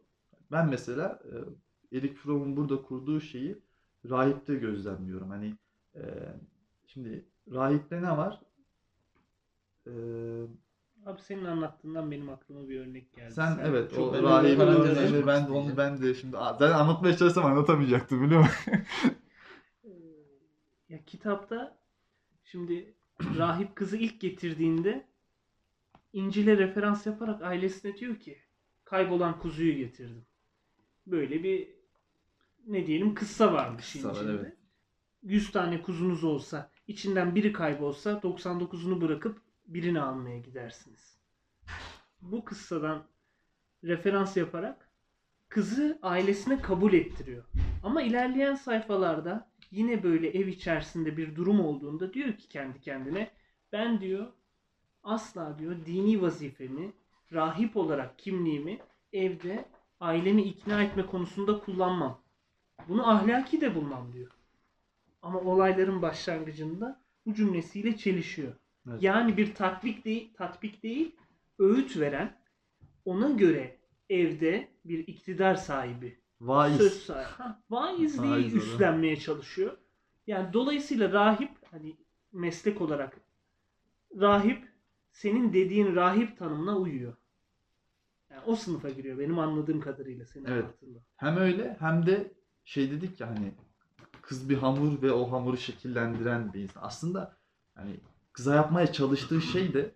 Ben 0.52 0.70
mesela 0.70 1.20
e, 1.92 1.98
Erik 1.98 2.18
Fromm'un 2.18 2.58
burada 2.58 2.82
kurduğu 2.82 3.22
şeyi 3.22 3.62
rahipte 4.10 4.56
gözlemliyorum. 4.56 5.30
Hani 5.30 5.56
e, 5.96 6.02
şimdi 6.86 7.26
rahipte 7.52 8.02
ne 8.02 8.18
var? 8.18 8.42
E, 9.88 9.92
Abi 11.06 11.22
senin 11.22 11.46
anlattığından 11.46 12.12
benim 12.12 12.30
aklıma 12.30 12.70
bir 12.70 12.80
örnek 12.80 13.14
geldi. 13.16 13.34
sen 13.34 13.60
evet 13.64 13.92
çok 13.96 14.14
o 14.14 14.14
önemli 14.14 14.58
bir 14.58 14.68
açmak 14.98 15.28
ben 15.28 15.38
de 15.38 15.42
isteyeceğim. 15.42 15.56
onu 15.68 15.78
ben 15.78 16.02
de 16.02 16.14
şimdi 16.14 16.38
zaten 16.38 16.72
anlatmaya 16.72 17.18
çalışsam 17.18 17.46
anlatamayacaktım 17.46 18.22
biliyor 18.24 18.40
musun? 18.42 18.74
Ee, 19.84 19.90
Ya 20.90 21.06
kitapta 21.06 21.78
şimdi 22.44 22.94
rahip 23.38 23.76
kızı 23.76 23.98
ilk 23.98 24.22
getirdiğinde 24.22 25.08
İncil'e 26.14 26.58
referans 26.58 27.06
yaparak 27.06 27.42
ailesine 27.42 27.98
diyor 27.98 28.16
ki 28.16 28.38
kaybolan 28.86 29.40
kuzuyu 29.40 29.76
getirdim. 29.78 30.26
Böyle 31.08 31.44
bir 31.44 31.70
ne 32.68 32.88
diyelim 32.88 33.16
kıssa 33.16 33.54
varmış 33.54 33.94
Kıssa 33.94 34.10
var, 34.10 34.16
İncil'de. 34.16 34.32
evet. 34.32 34.54
100 35.24 35.52
tane 35.52 35.82
kuzunuz 35.82 36.24
olsa 36.24 36.72
içinden 36.88 37.36
biri 37.36 37.54
kaybolsa 37.54 38.12
99'unu 38.24 39.02
bırakıp 39.02 39.45
birini 39.68 40.02
almaya 40.02 40.38
gidersiniz. 40.38 41.20
Bu 42.22 42.46
kıssadan 42.46 43.04
referans 43.84 44.38
yaparak 44.38 44.90
kızı 45.50 46.00
ailesine 46.02 46.62
kabul 46.62 46.94
ettiriyor. 46.94 47.44
Ama 47.84 48.02
ilerleyen 48.02 48.56
sayfalarda 48.56 49.50
yine 49.72 50.04
böyle 50.04 50.30
ev 50.30 50.48
içerisinde 50.48 51.18
bir 51.18 51.36
durum 51.36 51.60
olduğunda 51.60 52.14
diyor 52.14 52.34
ki 52.38 52.50
kendi 52.50 52.82
kendine 52.82 53.32
ben 53.72 54.02
diyor 54.02 54.28
asla 55.04 55.60
diyor 55.60 55.86
dini 55.86 56.22
vazifemi 56.22 56.94
rahip 57.34 57.78
olarak 57.78 58.20
kimliğimi 58.20 58.80
evde 59.14 59.66
ailemi 60.00 60.42
ikna 60.44 60.84
etme 60.84 61.06
konusunda 61.06 61.60
kullanmam. 61.60 62.22
Bunu 62.88 63.10
ahlaki 63.10 63.62
de 63.62 63.76
bulmam 63.76 64.14
diyor. 64.14 64.32
Ama 65.22 65.40
olayların 65.40 66.02
başlangıcında 66.02 67.02
bu 67.26 67.34
cümlesiyle 67.34 67.98
çelişiyor. 67.98 68.54
Evet. 68.90 69.04
Yani 69.04 69.38
bir 69.38 69.56
tatbik 69.56 70.06
değil, 70.06 70.34
tatbik 70.34 70.84
değil, 70.84 71.16
öğüt 71.60 71.98
veren, 72.00 72.38
ona 73.06 73.30
göre 73.30 73.78
evde 74.10 74.68
bir 74.86 75.08
iktidar 75.08 75.56
sahibi, 75.56 76.20
Vaiz. 76.42 76.78
söz 76.78 76.94
sahibi, 77.04 77.30
ha, 77.30 77.64
vaizliği 77.70 78.32
Vaiz 78.34 78.56
üstlenmeye 78.56 79.16
çalışıyor. 79.20 79.78
Yani 80.28 80.54
dolayısıyla 80.54 81.12
rahip 81.12 81.52
hani 81.72 81.98
meslek 82.32 82.82
olarak 82.82 83.20
rahip 84.20 84.68
senin 85.12 85.54
dediğin 85.54 85.96
rahip 85.96 86.38
tanımına 86.38 86.78
uyuyor. 86.78 87.14
Yani 88.30 88.42
o 88.46 88.56
sınıfa 88.56 88.90
giriyor 88.90 89.20
benim 89.20 89.40
anladığım 89.40 89.82
kadarıyla 89.82 90.26
senin 90.26 90.46
Evet. 90.46 90.64
anlattığında. 90.64 91.00
Hem 91.16 91.38
öyle 91.38 91.76
hem 91.80 92.06
de 92.06 92.34
şey 92.66 92.92
dedik 92.92 93.20
ya 93.20 93.28
hani 93.30 93.52
kız 94.22 94.50
bir 94.50 94.58
hamur 94.58 95.02
ve 95.02 95.12
o 95.12 95.32
hamuru 95.32 95.58
şekillendiren 95.58 96.54
bir 96.54 96.60
insan. 96.60 96.82
Aslında 96.84 97.38
hani 97.76 98.00
kıza 98.36 98.56
yapmaya 98.56 98.92
çalıştığı 98.94 99.42
şey 99.42 99.74
de 99.74 99.92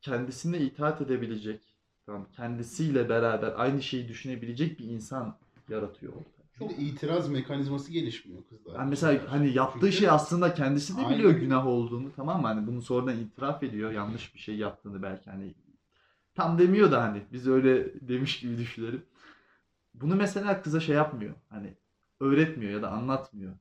kendisine 0.00 0.58
itaat 0.58 1.00
edebilecek, 1.00 1.60
tamam, 2.06 2.26
kendisiyle 2.36 3.08
beraber 3.08 3.52
aynı 3.56 3.82
şeyi 3.82 4.08
düşünebilecek 4.08 4.78
bir 4.78 4.84
insan 4.84 5.36
yaratıyor 5.68 6.12
orada. 6.12 6.30
Bir 6.60 6.68
de 6.76 6.82
itiraz 6.82 7.28
mekanizması 7.28 7.92
gelişmiyor 7.92 8.42
kızda. 8.48 8.72
Yani 8.72 8.90
mesela 8.90 9.32
hani 9.32 9.52
yaptığı 9.54 9.80
Çünkü- 9.80 9.92
şey 9.96 10.10
aslında 10.10 10.54
kendisi 10.54 10.96
de 10.96 11.00
Aynen. 11.00 11.14
biliyor 11.14 11.30
günah 11.32 11.66
olduğunu 11.66 12.12
tamam 12.16 12.40
mı? 12.40 12.46
Hani 12.46 12.66
bunu 12.66 12.82
sonradan 12.82 13.18
itiraf 13.18 13.62
ediyor. 13.62 13.90
Yanlış 13.92 14.34
bir 14.34 14.38
şey 14.40 14.56
yaptığını 14.56 15.02
belki 15.02 15.30
hani 15.30 15.54
tam 16.34 16.58
demiyor 16.58 16.92
da 16.92 17.02
hani 17.02 17.22
biz 17.32 17.48
öyle 17.48 18.00
demiş 18.08 18.40
gibi 18.40 18.58
düşünelim. 18.58 19.02
Bunu 19.94 20.16
mesela 20.16 20.62
kıza 20.62 20.80
şey 20.80 20.96
yapmıyor. 20.96 21.34
Hani 21.48 21.74
öğretmiyor 22.20 22.72
ya 22.72 22.82
da 22.82 22.90
anlatmıyor. 22.90 23.52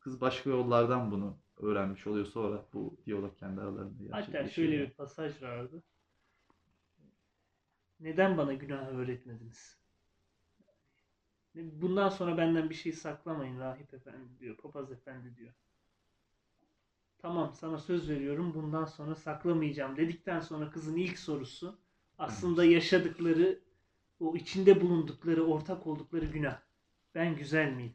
Kız 0.00 0.20
başka 0.20 0.50
yollardan 0.50 1.10
bunu 1.10 1.36
öğrenmiş 1.60 2.06
oluyor 2.06 2.26
sonra 2.26 2.64
bu 2.72 2.96
diyalog 3.06 3.38
kendi 3.38 3.60
aralarında 3.60 4.16
Hatta 4.16 4.48
şöyle 4.48 4.78
bir 4.78 4.90
pasaj 4.90 5.42
vardı. 5.42 5.82
Neden 8.00 8.38
bana 8.38 8.54
günah 8.54 8.88
öğretmediniz? 8.88 9.78
Bundan 11.54 12.08
sonra 12.08 12.38
benden 12.38 12.70
bir 12.70 12.74
şey 12.74 12.92
saklamayın 12.92 13.58
rahip 13.58 13.94
efendi 13.94 14.38
diyor, 14.40 14.56
papaz 14.56 14.92
efendi 14.92 15.36
diyor. 15.36 15.52
Tamam 17.18 17.52
sana 17.54 17.78
söz 17.78 18.10
veriyorum 18.10 18.54
bundan 18.54 18.84
sonra 18.84 19.14
saklamayacağım 19.14 19.96
dedikten 19.96 20.40
sonra 20.40 20.70
kızın 20.70 20.96
ilk 20.96 21.18
sorusu 21.18 21.78
aslında 22.18 22.64
yaşadıkları 22.64 23.60
o 24.20 24.36
içinde 24.36 24.80
bulundukları 24.80 25.44
ortak 25.44 25.86
oldukları 25.86 26.26
günah. 26.26 26.60
Ben 27.14 27.36
güzel 27.36 27.72
miyim? 27.72 27.94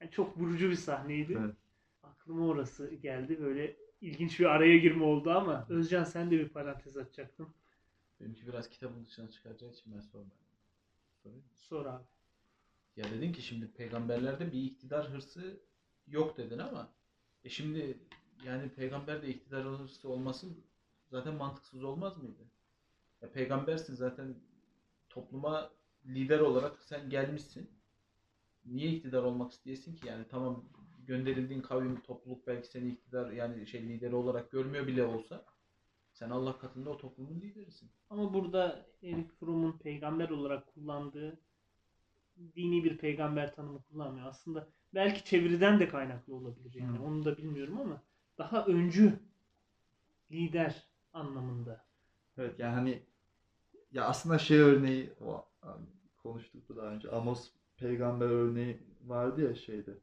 Yani 0.00 0.10
çok 0.10 0.38
vurucu 0.38 0.70
bir 0.70 0.74
sahneydi. 0.74 1.38
Evet. 1.40 1.54
Aklıma 2.26 2.46
orası 2.46 2.94
geldi 2.94 3.40
böyle 3.40 3.76
ilginç 4.00 4.40
bir 4.40 4.44
araya 4.44 4.76
girme 4.76 5.04
oldu 5.04 5.30
ama 5.30 5.66
Özcan 5.68 6.04
sen 6.04 6.30
de 6.30 6.38
bir 6.38 6.48
parantez 6.48 6.96
açacaktın. 6.96 7.48
Benimki 8.20 8.46
biraz 8.46 8.70
kitabın 8.70 9.04
dışına 9.04 9.30
çıkaracağı 9.30 9.70
için 9.70 9.94
ben 9.94 10.00
sormadım. 10.00 10.38
Sorayım? 11.22 11.44
Sor 11.54 11.86
abi. 11.86 12.04
Ya 12.96 13.04
dedin 13.04 13.32
ki 13.32 13.42
şimdi 13.42 13.72
peygamberlerde 13.72 14.52
bir 14.52 14.62
iktidar 14.62 15.10
hırsı 15.10 15.60
yok 16.06 16.36
dedin 16.36 16.58
ama 16.58 16.92
e 17.44 17.48
şimdi 17.48 17.98
yani 18.44 18.68
peygamberde 18.68 19.28
iktidar 19.28 19.64
hırsı 19.64 20.08
olması 20.08 20.46
zaten 21.10 21.34
mantıksız 21.34 21.84
olmaz 21.84 22.18
mıydı? 22.18 22.42
Ya 23.22 23.32
peygambersin 23.32 23.94
zaten 23.94 24.34
topluma 25.08 25.70
lider 26.06 26.40
olarak 26.40 26.82
sen 26.82 27.10
gelmişsin. 27.10 27.70
Niye 28.64 28.90
iktidar 28.90 29.22
olmak 29.22 29.52
isteyesin 29.52 29.96
ki? 29.96 30.06
Yani 30.06 30.24
tamam 30.28 30.64
gönderildiğin 31.06 31.60
kavim 31.60 32.00
topluluk 32.00 32.46
belki 32.46 32.68
seni 32.68 32.88
iktidar 32.88 33.30
yani 33.30 33.66
şey 33.66 33.82
lideri 33.82 34.14
olarak 34.14 34.50
görmüyor 34.50 34.86
bile 34.86 35.04
olsa 35.04 35.44
sen 36.12 36.30
Allah 36.30 36.58
katında 36.58 36.90
o 36.90 36.98
toplumun 36.98 37.40
liderisin. 37.40 37.90
Ama 38.10 38.34
burada 38.34 38.86
Erik 39.02 39.32
Fromm'un 39.40 39.78
peygamber 39.78 40.28
olarak 40.30 40.74
kullandığı 40.74 41.38
dini 42.56 42.84
bir 42.84 42.98
peygamber 42.98 43.54
tanımı 43.54 43.82
kullanmıyor. 43.82 44.26
Aslında 44.26 44.68
belki 44.94 45.24
çeviriden 45.24 45.80
de 45.80 45.88
kaynaklı 45.88 46.34
olabilir 46.34 46.74
yani. 46.74 46.98
Hı. 46.98 47.02
Onu 47.02 47.24
da 47.24 47.36
bilmiyorum 47.36 47.80
ama 47.80 48.02
daha 48.38 48.66
öncü 48.66 49.20
lider 50.30 50.86
anlamında. 51.12 51.84
Evet 52.38 52.58
yani 52.58 52.74
hani 52.74 53.02
ya 53.92 54.04
aslında 54.04 54.38
şey 54.38 54.58
örneği 54.58 55.12
o 55.26 55.44
hani 55.60 55.86
konuştuk 56.18 56.68
da 56.68 56.76
daha 56.76 56.86
önce 56.86 57.10
Amos 57.10 57.50
peygamber 57.76 58.26
örneği 58.26 58.82
vardı 59.06 59.48
ya 59.48 59.54
şeyde 59.54 59.94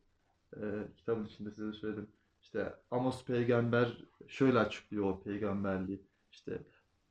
e, 0.62 0.96
kitabın 0.98 1.26
içinde 1.26 1.52
size 1.52 1.74
söyledim. 1.74 2.08
İşte 2.42 2.74
Amos 2.92 3.26
peygamber 3.26 3.98
şöyle 4.28 4.60
açıklıyor 4.60 5.06
o 5.06 5.20
peygamberliği. 5.20 6.02
İşte 6.32 6.64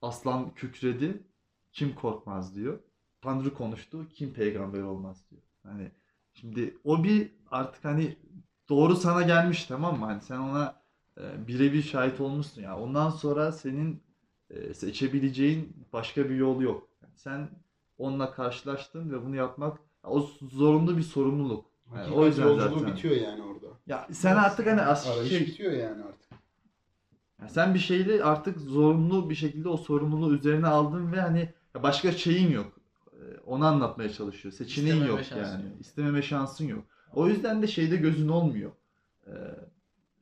aslan 0.03 0.55
kükredi 0.55 1.23
kim 1.73 1.95
korkmaz 1.95 2.57
diyor. 2.57 2.79
Tanrı 3.21 3.55
konuştu 3.55 4.09
kim 4.09 4.33
peygamber 4.35 4.83
olmaz 4.83 5.25
diyor. 5.31 5.43
Hani 5.63 5.93
şimdi 6.33 6.77
o 6.85 7.05
bir 7.05 7.31
artık 7.51 7.85
hani 7.85 8.17
doğru 8.69 8.97
sana 8.97 9.23
gelmiş 9.23 9.67
tamam 9.67 9.99
mı? 9.99 10.05
Hani 10.05 10.21
sen 10.21 10.39
ona 10.39 10.83
e, 11.21 11.47
birebir 11.49 11.83
şahit 11.83 12.21
olmuşsun 12.21 12.63
ya. 12.63 12.79
Ondan 12.79 13.11
sonra 13.11 13.53
senin 13.53 14.03
e, 14.51 14.75
seçebileceğin 14.75 15.87
başka 15.93 16.31
bir 16.31 16.35
yol 16.37 16.61
yok. 16.61 16.89
Yani 17.03 17.13
sen 17.17 17.51
onunla 17.99 18.33
karşılaştın 18.33 19.11
ve 19.13 19.25
bunu 19.25 19.37
yapmak 19.37 19.79
o 20.05 20.21
zorunlu 20.43 20.97
bir 20.97 21.03
sorumluluk. 21.03 21.72
Yani 21.93 21.99
Hakikat 22.01 22.19
o 22.19 22.27
yüzden 22.27 22.43
yolculuğu 22.43 22.79
zaten. 22.79 22.87
bitiyor 22.97 23.17
yani 23.17 23.43
orada. 23.43 23.67
Ya 23.87 24.07
sen 24.13 24.37
artık 24.37 24.67
hani 24.67 24.81
as 24.83 25.07
Arayış 25.07 25.31
şey, 25.31 25.41
bitiyor 25.47 25.73
yani 25.73 26.03
artık. 26.05 26.31
ya 27.43 27.49
sen 27.49 27.75
bir 27.75 27.79
şeyle 27.79 28.25
artık 28.25 28.59
zorunlu 28.61 29.31
bir 29.31 29.35
şekilde 29.35 29.69
o 29.69 29.77
sorumluluğu 29.77 30.35
üzerine 30.35 30.67
aldın 30.67 31.13
ve 31.13 31.21
hani 31.21 31.49
ya 31.75 31.83
başka 31.83 32.13
şeyin 32.13 32.51
yok. 32.51 32.73
Ee, 33.13 33.17
Onu 33.47 33.67
anlatmaya 33.67 34.13
çalışıyor. 34.13 34.55
Seçeneğin 34.55 34.95
İstememe 34.95 35.17
yok 35.17 35.25
şansın 35.25 35.53
yani. 35.53 35.65
yok. 35.65 35.81
İstememe 35.81 36.23
şansın 36.23 36.67
yok. 36.69 36.85
O 37.15 37.29
yüzden 37.29 37.63
de 37.63 37.67
şeyde 37.67 37.97
gözün 37.97 38.29
olmuyor. 38.29 38.71
Ee, 39.27 39.31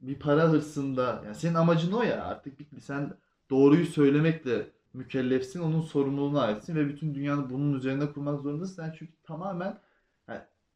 bir 0.01 0.15
para 0.15 0.43
hırsında 0.49 1.23
yani 1.25 1.35
senin 1.35 1.55
amacın 1.55 1.93
o 1.93 2.03
ya 2.03 2.25
artık 2.25 2.59
bitti. 2.59 2.81
Sen 2.81 3.13
doğruyu 3.51 3.87
söylemekle 3.87 4.67
mükellefsin. 4.95 5.61
Onun 5.61 5.81
sorumluluğuna 5.81 6.41
aitsin 6.43 6.77
ve 6.77 6.89
bütün 6.89 7.15
dünyanı 7.15 7.51
bunun 7.51 7.73
üzerine 7.75 8.13
kurmak 8.13 8.41
zorundasın. 8.41 8.75
Sen 8.75 8.95
çünkü 8.99 9.13
tamamen 9.23 9.79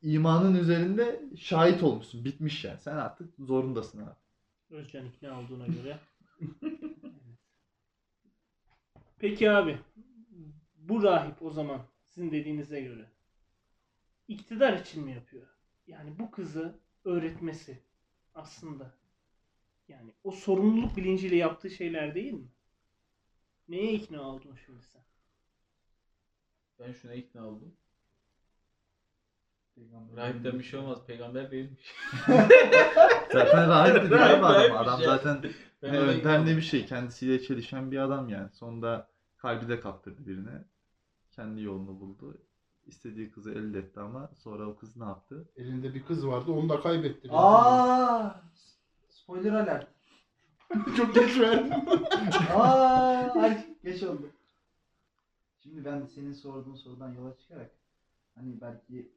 imanın 0.04 0.54
üzerinde 0.54 1.22
şahit 1.36 1.82
olmuşsun. 1.82 2.24
Bitmiş 2.24 2.64
yani. 2.64 2.80
Sen 2.80 2.96
artık 2.96 3.34
zorundasın 3.38 4.02
abi. 4.02 4.16
Özcan 4.70 5.06
ikna 5.06 5.40
olduğuna 5.40 5.66
göre. 5.66 5.98
Peki 9.18 9.50
abi 9.50 9.78
bu 10.76 11.02
rahip 11.02 11.42
o 11.42 11.50
zaman 11.50 11.80
sizin 12.08 12.30
dediğinize 12.30 12.80
göre 12.80 13.10
iktidar 14.28 14.72
için 14.72 15.04
mi 15.04 15.12
yapıyor? 15.12 15.46
Yani 15.86 16.18
bu 16.18 16.30
kızı 16.30 16.80
öğretmesi 17.04 17.82
aslında 18.34 18.94
yani 19.88 20.12
o 20.24 20.30
sorumluluk 20.30 20.96
bilinciyle 20.96 21.36
yaptığı 21.36 21.70
şeyler 21.70 22.14
değil 22.14 22.32
mi? 22.32 22.48
Neye 23.68 23.92
ikna 23.92 24.22
oldun 24.22 24.56
şimdi 24.66 24.82
sen? 24.82 25.02
Ben 26.78 26.92
şuna 26.92 27.14
ikna 27.14 27.46
oldum. 27.46 27.76
Rahipten 30.16 30.58
bir 30.58 30.64
şey 30.64 30.80
olmaz. 30.80 31.06
Peygamber 31.06 31.50
değilmiş. 31.50 31.94
Zaten 33.32 33.68
rahip 33.68 34.02
dedi 34.02 34.10
Rahip, 34.10 34.44
abi 34.44 34.46
adam. 34.46 34.76
Adam 34.76 35.00
zaten 35.02 35.42
Ben 35.82 35.92
ne 35.92 36.00
oldum. 36.00 36.46
bir 36.46 36.62
şey. 36.62 36.86
Kendisiyle 36.86 37.42
çelişen 37.42 37.90
bir 37.90 37.98
adam 37.98 38.28
yani. 38.28 38.50
Sonunda 38.52 39.08
kalbi 39.36 39.68
de 39.68 39.80
kaptırdı 39.80 40.26
birine. 40.26 40.64
Kendi 41.30 41.62
yolunu 41.62 42.00
buldu. 42.00 42.38
İstediği 42.86 43.30
kızı 43.30 43.52
elde 43.52 43.78
etti 43.78 44.00
ama 44.00 44.30
sonra 44.34 44.66
o 44.68 44.76
kız 44.76 44.96
ne 44.96 45.04
yaptı? 45.04 45.48
Elinde 45.56 45.94
bir 45.94 46.04
kız 46.04 46.26
vardı 46.26 46.52
onu 46.52 46.68
da 46.68 46.80
kaybetti. 46.80 47.28
Aa! 47.32 48.40
Spoiler 49.08 49.52
alert. 49.52 49.88
Çok 50.96 51.14
geç 51.14 51.40
verdim. 51.40 51.72
Aa, 52.54 53.32
ay, 53.40 53.66
geç 53.84 54.02
oldu. 54.02 54.30
Şimdi 55.62 55.84
ben 55.84 56.06
senin 56.06 56.32
sorduğun 56.32 56.74
sorudan 56.74 57.12
yola 57.12 57.36
çıkarak 57.36 57.70
hani 58.34 58.60
belki 58.60 59.12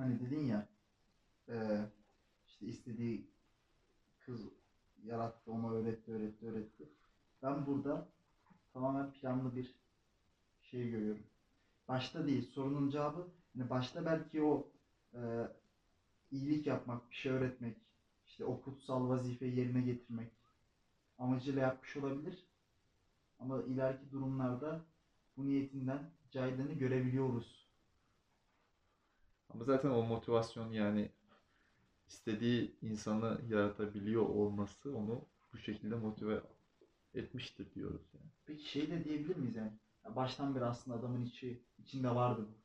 hani 0.00 0.20
dedin 0.20 0.46
ya 0.46 0.68
e, 1.48 1.86
işte 2.46 2.66
istediği 2.66 3.30
kız 4.20 4.40
yarattı 5.04 5.52
onu 5.52 5.74
öğretti 5.74 6.12
öğretti 6.12 6.46
öğretti. 6.46 6.88
Ben 7.42 7.66
burada 7.66 8.08
tamamen 8.72 9.12
planlı 9.12 9.56
bir 9.56 9.74
şey 10.62 10.90
görüyorum. 10.90 11.22
Başta 11.88 12.26
değil 12.26 12.50
sorunun 12.50 12.90
cevabı 12.90 13.26
hani 13.56 13.70
başta 13.70 14.06
belki 14.06 14.42
o 14.42 14.66
e, 15.14 15.20
iyilik 16.30 16.66
yapmak, 16.66 17.10
bir 17.10 17.14
şey 17.14 17.32
öğretmek, 17.32 17.76
işte 18.26 18.44
o 18.44 18.60
kutsal 18.60 19.08
vazifeyi 19.08 19.58
yerine 19.58 19.80
getirmek 19.80 20.32
amacıyla 21.18 21.62
yapmış 21.62 21.96
olabilir. 21.96 22.46
Ama 23.38 23.62
ileriki 23.62 24.10
durumlarda 24.10 24.80
bu 25.36 25.46
niyetinden 25.46 26.10
caydığını 26.30 26.72
görebiliyoruz. 26.72 27.59
Ama 29.54 29.64
zaten 29.64 29.90
o 29.90 30.02
motivasyon 30.02 30.72
yani 30.72 31.10
istediği 32.08 32.76
insanı 32.82 33.40
yaratabiliyor 33.48 34.22
olması 34.22 34.96
onu 34.96 35.24
bu 35.52 35.58
şekilde 35.58 35.94
motive 35.94 36.40
etmiştir 37.14 37.74
diyoruz 37.74 38.02
yani. 38.14 38.30
Peki 38.46 38.70
şey 38.70 38.90
de 38.90 39.04
diyebilir 39.04 39.36
miyiz 39.36 39.56
yani? 39.56 39.72
Ya 40.04 40.16
Baştan 40.16 40.54
beri 40.54 40.64
aslında 40.64 40.96
adamın 40.96 41.20
içi 41.20 41.62
içinde 41.78 42.14
vardı 42.14 42.46
bu. 42.48 42.60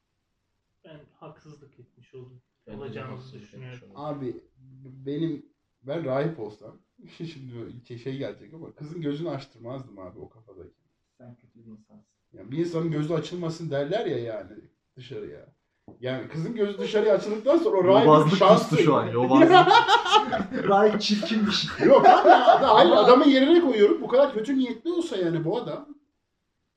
Ben 0.84 1.00
haksızlık 1.14 1.80
etmiş 1.80 2.14
oldum. 2.14 2.42
Ben 2.68 2.78
Olacağımızı 2.78 3.40
düşünüyorum. 3.40 3.92
Abi 3.96 4.44
benim 5.06 5.46
ben 5.84 6.06
rahip 6.06 6.40
olsam 6.40 6.80
şimdi 7.18 8.00
şey 8.00 8.18
gelecek 8.18 8.54
ama 8.54 8.76
kızın 8.76 9.02
gözünü 9.02 9.30
açtırmazdım 9.30 10.00
abi 10.00 10.20
o 10.20 10.30
kafadaki. 10.30 10.76
Sen 11.18 11.36
kötü 11.36 11.60
bir 11.60 11.72
insansın. 11.72 12.16
Yani 12.34 12.52
bir 12.52 12.58
insanın 12.58 12.92
gözü 12.92 13.14
açılmasın 13.14 13.72
derler 13.72 14.06
ya 14.06 14.18
yani 14.18 14.52
dışarıya. 14.96 15.54
Yani 16.00 16.28
kızın 16.28 16.56
gözü 16.56 16.78
dışarıya 16.78 17.16
açıldıktan 17.16 17.58
sonra 17.58 17.78
o 17.78 17.84
rahibin 17.84 18.12
Yobazlık 18.12 18.38
şansı. 18.38 18.70
kustu 18.70 18.84
şu 18.84 18.96
an. 18.96 19.08
Yobazlık. 19.08 19.52
Rahip 20.70 21.02
çirkinmiş. 21.02 21.68
Yok 21.86 22.10
abi 22.10 22.30
ya, 22.30 22.46
ada- 22.46 22.74
hayır, 22.76 22.92
adamın 22.92 23.26
yerine 23.26 23.62
koyuyorum. 23.62 24.02
Bu 24.02 24.08
kadar 24.08 24.34
kötü 24.34 24.58
niyetli 24.58 24.92
olsa 24.92 25.16
yani 25.18 25.46
bu 25.46 25.58
adam. 25.58 25.86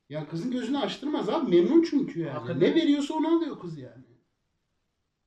Yani 0.09 0.27
kızın 0.29 0.51
gözünü 0.51 0.79
açtırmaz 0.79 1.29
abi. 1.29 1.57
Memnun 1.57 1.83
çünkü 1.91 2.21
yani. 2.21 2.31
Hakikaten. 2.31 2.61
Ne 2.61 2.75
veriyorsa 2.75 3.15
onu 3.15 3.37
alıyor 3.37 3.59
kız 3.61 3.79
yani. 3.79 4.05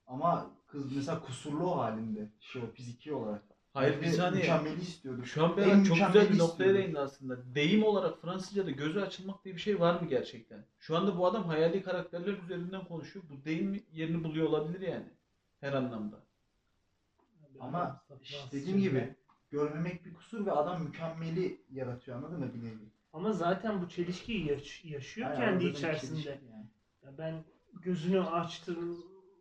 Ama 0.08 0.50
kız 0.67 0.96
mesela 0.96 1.20
kusurlu 1.22 1.72
o 1.72 1.78
halinde. 1.78 2.30
Şey 2.39 2.62
o 2.62 2.65
fiziki 2.76 3.13
olarak. 3.13 3.44
Hayır 3.73 4.01
bir 4.01 4.07
saniye. 4.07 4.41
Mükemmeli 4.41 4.81
istiyordu. 4.81 5.25
Şu 5.25 5.45
an 5.45 5.51
En 5.51 5.57
Berat 5.57 5.86
çok 5.86 5.97
güzel 6.07 6.29
bir 6.29 6.38
noktaya 6.38 6.73
değindi 6.73 6.99
aslında. 6.99 7.55
Deyim 7.55 7.84
olarak 7.84 8.21
Fransızca'da 8.21 8.71
gözü 8.71 8.99
açılmak 8.99 9.45
diye 9.45 9.55
bir 9.55 9.60
şey 9.60 9.79
var 9.79 10.01
mı 10.01 10.07
gerçekten? 10.10 10.65
Şu 10.79 10.97
anda 10.97 11.17
bu 11.17 11.27
adam 11.27 11.43
hayali 11.43 11.84
karakterler 11.84 12.34
üzerinden 12.43 12.86
konuşuyor. 12.86 13.25
Bu 13.29 13.45
deyim 13.45 13.84
yerini 13.93 14.23
buluyor 14.23 14.47
olabilir 14.47 14.81
yani. 14.81 15.05
Her 15.60 15.73
anlamda. 15.73 16.19
Ama 17.60 18.01
işte 18.21 18.38
dediğim 18.51 18.79
gibi 18.79 19.15
görmemek 19.51 20.05
bir 20.05 20.13
kusur 20.13 20.45
ve 20.45 20.51
adam 20.51 20.84
mükemmeli 20.84 21.62
yaratıyor 21.71 22.17
anladın 22.17 22.39
mı 22.39 22.53
bir 22.53 22.63
nevi? 22.63 22.89
Ama 23.13 23.31
zaten 23.34 23.81
bu 23.81 23.89
çelişkiyi 23.89 24.47
yaş- 24.47 24.86
yaşıyor 24.86 25.29
Yani 25.29 25.39
kendi 25.39 25.65
içerisinde. 25.65 26.29
yani. 26.29 26.65
Ya 27.03 27.17
ben 27.17 27.43
gözünü 27.81 28.19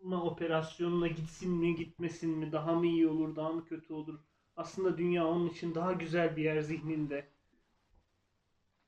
açtırma 0.01 0.23
operasyonuna 0.25 1.07
gitsin 1.07 1.51
mi 1.51 1.75
gitmesin 1.75 2.31
mi 2.31 2.53
daha 2.53 2.75
mı 2.75 2.87
iyi 2.87 3.09
olur 3.09 3.37
daha 3.37 3.53
mı 3.53 3.65
kötü 3.65 3.93
olur. 3.93 4.21
Aslında 4.57 4.99
dünya 4.99 5.27
onun 5.27 5.49
için 5.49 5.75
daha 5.75 5.93
güzel 5.93 6.37
bir 6.37 6.43
yer 6.43 6.61
zihninde. 6.61 7.29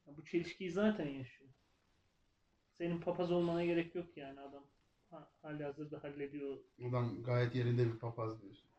Ya 0.07 0.17
bu 0.17 0.25
çelişkiyi 0.25 0.71
zaten 0.71 1.09
yaşıyor. 1.09 1.51
Senin 2.79 3.01
papaz 3.01 3.33
olmana 3.33 3.65
gerek 3.65 3.95
yok 3.95 4.17
yani 4.17 4.41
adam. 4.41 4.65
Ha, 5.11 5.31
hali 5.43 5.65
hazırda 5.65 6.03
hallediyor. 6.03 6.57
Adam 6.89 7.23
gayet 7.23 7.55
yerinde 7.55 7.87
bir 7.93 7.99
papaz 7.99 8.43
diyorsun. 8.43 8.71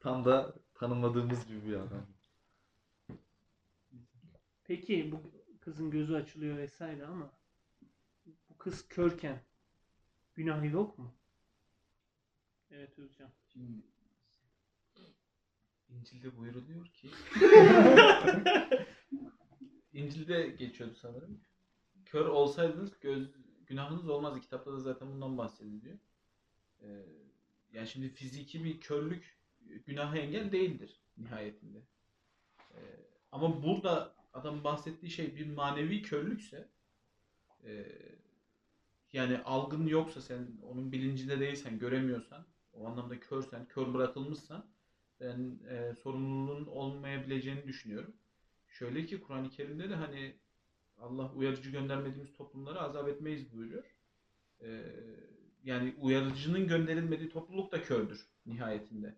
Tam 0.00 0.24
da 0.24 0.54
tanımadığımız 0.74 1.46
gibi 1.46 1.66
bir 1.66 1.76
adam. 1.76 2.06
Peki 4.64 5.12
bu 5.12 5.22
kızın 5.60 5.90
gözü 5.90 6.14
açılıyor 6.14 6.56
vesaire 6.56 7.06
ama 7.06 7.30
bu 8.26 8.58
kız 8.58 8.88
körken 8.88 9.47
günahı 10.38 10.66
yok 10.66 10.98
mu? 10.98 11.14
Evet 12.70 12.98
Özcan. 12.98 13.30
Şimdi 13.52 13.82
İncil'de 15.88 16.36
buyuruluyor 16.36 16.86
ki 16.86 17.10
İncil'de 19.92 20.48
geçiyordu 20.48 20.94
sanırım. 20.94 21.40
Kör 22.04 22.26
olsaydınız 22.26 23.00
göz 23.00 23.30
günahınız 23.66 24.08
olmazdı. 24.08 24.40
Kitapta 24.40 24.72
da 24.72 24.78
zaten 24.78 25.10
bundan 25.10 25.38
bahsediliyor. 25.38 25.98
Ee, 26.82 26.86
yani 27.72 27.88
şimdi 27.88 28.08
fiziki 28.08 28.64
bir 28.64 28.80
körlük 28.80 29.38
günaha 29.86 30.18
engel 30.18 30.52
değildir 30.52 31.00
nihayetinde. 31.16 31.82
Ee, 32.74 32.78
ama 33.32 33.62
burada 33.62 34.14
adam 34.32 34.64
bahsettiği 34.64 35.10
şey 35.10 35.36
bir 35.36 35.46
manevi 35.46 36.02
körlükse 36.02 36.68
e, 37.64 37.86
yani 39.12 39.38
algın 39.38 39.86
yoksa 39.86 40.20
sen 40.20 40.48
onun 40.62 40.92
bilincinde 40.92 41.40
değilsen 41.40 41.78
göremiyorsan 41.78 42.46
o 42.72 42.86
anlamda 42.86 43.20
körsen 43.20 43.66
kör 43.68 43.94
bırakılmışsan 43.94 44.66
ben 45.20 45.58
e, 45.68 45.94
sorumluluğun 45.94 46.66
olmayabileceğini 46.66 47.66
düşünüyorum. 47.66 48.14
Şöyle 48.68 49.06
ki 49.06 49.20
Kur'an-ı 49.20 49.50
Kerim'de 49.50 49.90
de 49.90 49.94
hani 49.94 50.34
Allah 50.98 51.32
uyarıcı 51.32 51.70
göndermediğimiz 51.70 52.32
toplumları 52.32 52.80
azap 52.80 53.08
etmeyiz 53.08 53.52
buyuruyor. 53.52 53.84
E, 54.60 54.82
yani 55.64 55.94
uyarıcının 55.98 56.66
gönderilmediği 56.68 57.28
topluluk 57.28 57.72
da 57.72 57.82
kördür 57.82 58.28
nihayetinde. 58.46 59.14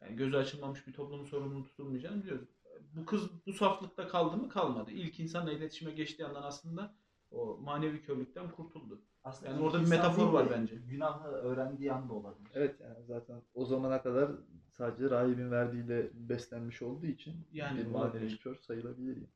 Yani 0.00 0.16
gözü 0.16 0.36
açılmamış 0.36 0.86
bir 0.86 0.92
toplumun 0.92 1.24
sorumluluğu 1.24 1.64
tutulmayacağını 1.64 2.22
biliyoruz. 2.22 2.48
Bu 2.92 3.06
kız 3.06 3.46
bu 3.46 3.52
saflıkta 3.52 4.08
kaldı 4.08 4.36
mı? 4.36 4.48
Kalmadı. 4.48 4.90
İlk 4.90 5.20
insanla 5.20 5.52
iletişime 5.52 5.90
geçtiği 5.90 6.24
andan 6.24 6.42
aslında 6.42 6.94
o 7.30 7.56
manevi 7.56 8.02
körlükten 8.02 8.50
kurtuldu. 8.50 9.00
aslında 9.24 9.50
Yani 9.50 9.62
orada 9.62 9.80
bir 9.80 9.88
metafor 9.88 10.32
var 10.32 10.50
bence. 10.50 10.74
Günahı 10.74 11.28
öğrendiği 11.28 11.92
anda 11.92 12.12
olabilir. 12.12 12.50
Evet 12.54 12.80
yani 12.80 13.04
zaten 13.06 13.42
o 13.54 13.64
zamana 13.64 14.02
kadar 14.02 14.30
sadece 14.70 15.10
rahibin 15.10 15.50
verdiğiyle 15.50 16.10
beslenmiş 16.14 16.82
olduğu 16.82 17.06
için 17.06 17.46
Yani 17.52 17.78
bir 17.78 17.86
manevi 17.86 18.38
kör 18.38 18.56
sayılabilir. 18.56 19.16
Yani. 19.16 19.28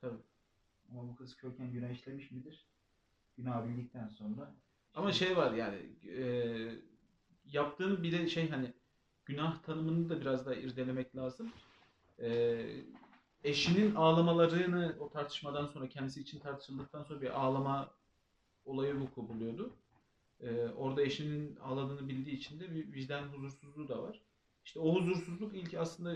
Tabii. 0.00 0.20
Ama 0.90 1.08
bu 1.08 1.16
kız 1.16 1.36
körken 1.36 1.72
günah 1.72 1.90
işlemiş 1.90 2.30
midir? 2.30 2.66
Günah 3.36 3.68
bildikten 3.68 4.08
sonra 4.08 4.54
Ama 4.94 5.12
şey 5.12 5.36
var 5.36 5.52
yani 5.52 5.78
e, 6.08 6.24
yaptığın 7.44 8.02
bir 8.02 8.12
de 8.12 8.28
şey 8.28 8.50
hani 8.50 8.72
günah 9.24 9.62
tanımını 9.62 10.08
da 10.08 10.20
biraz 10.20 10.46
daha 10.46 10.54
irdelemek 10.54 11.16
lazım. 11.16 11.52
E, 12.18 12.58
eşinin 13.44 13.94
ağlamalarını 13.94 14.96
o 15.00 15.08
tartışmadan 15.10 15.66
sonra 15.66 15.88
kendisi 15.88 16.20
için 16.20 16.38
tartışıldıktan 16.38 17.02
sonra 17.02 17.20
bir 17.20 17.40
ağlama 17.40 17.90
olayı 18.64 19.00
vuku 19.00 19.28
buluyordu. 19.28 19.72
E, 20.40 20.68
orada 20.68 21.02
eşinin 21.02 21.56
ağladığını 21.56 22.08
bildiği 22.08 22.36
için 22.36 22.60
de 22.60 22.74
bir 22.74 22.92
vicdan 22.92 23.22
huzursuzluğu 23.28 23.88
da 23.88 24.02
var. 24.02 24.20
İşte 24.64 24.80
o 24.80 24.94
huzursuzluk 24.94 25.54
ilk 25.54 25.74
aslında 25.74 26.14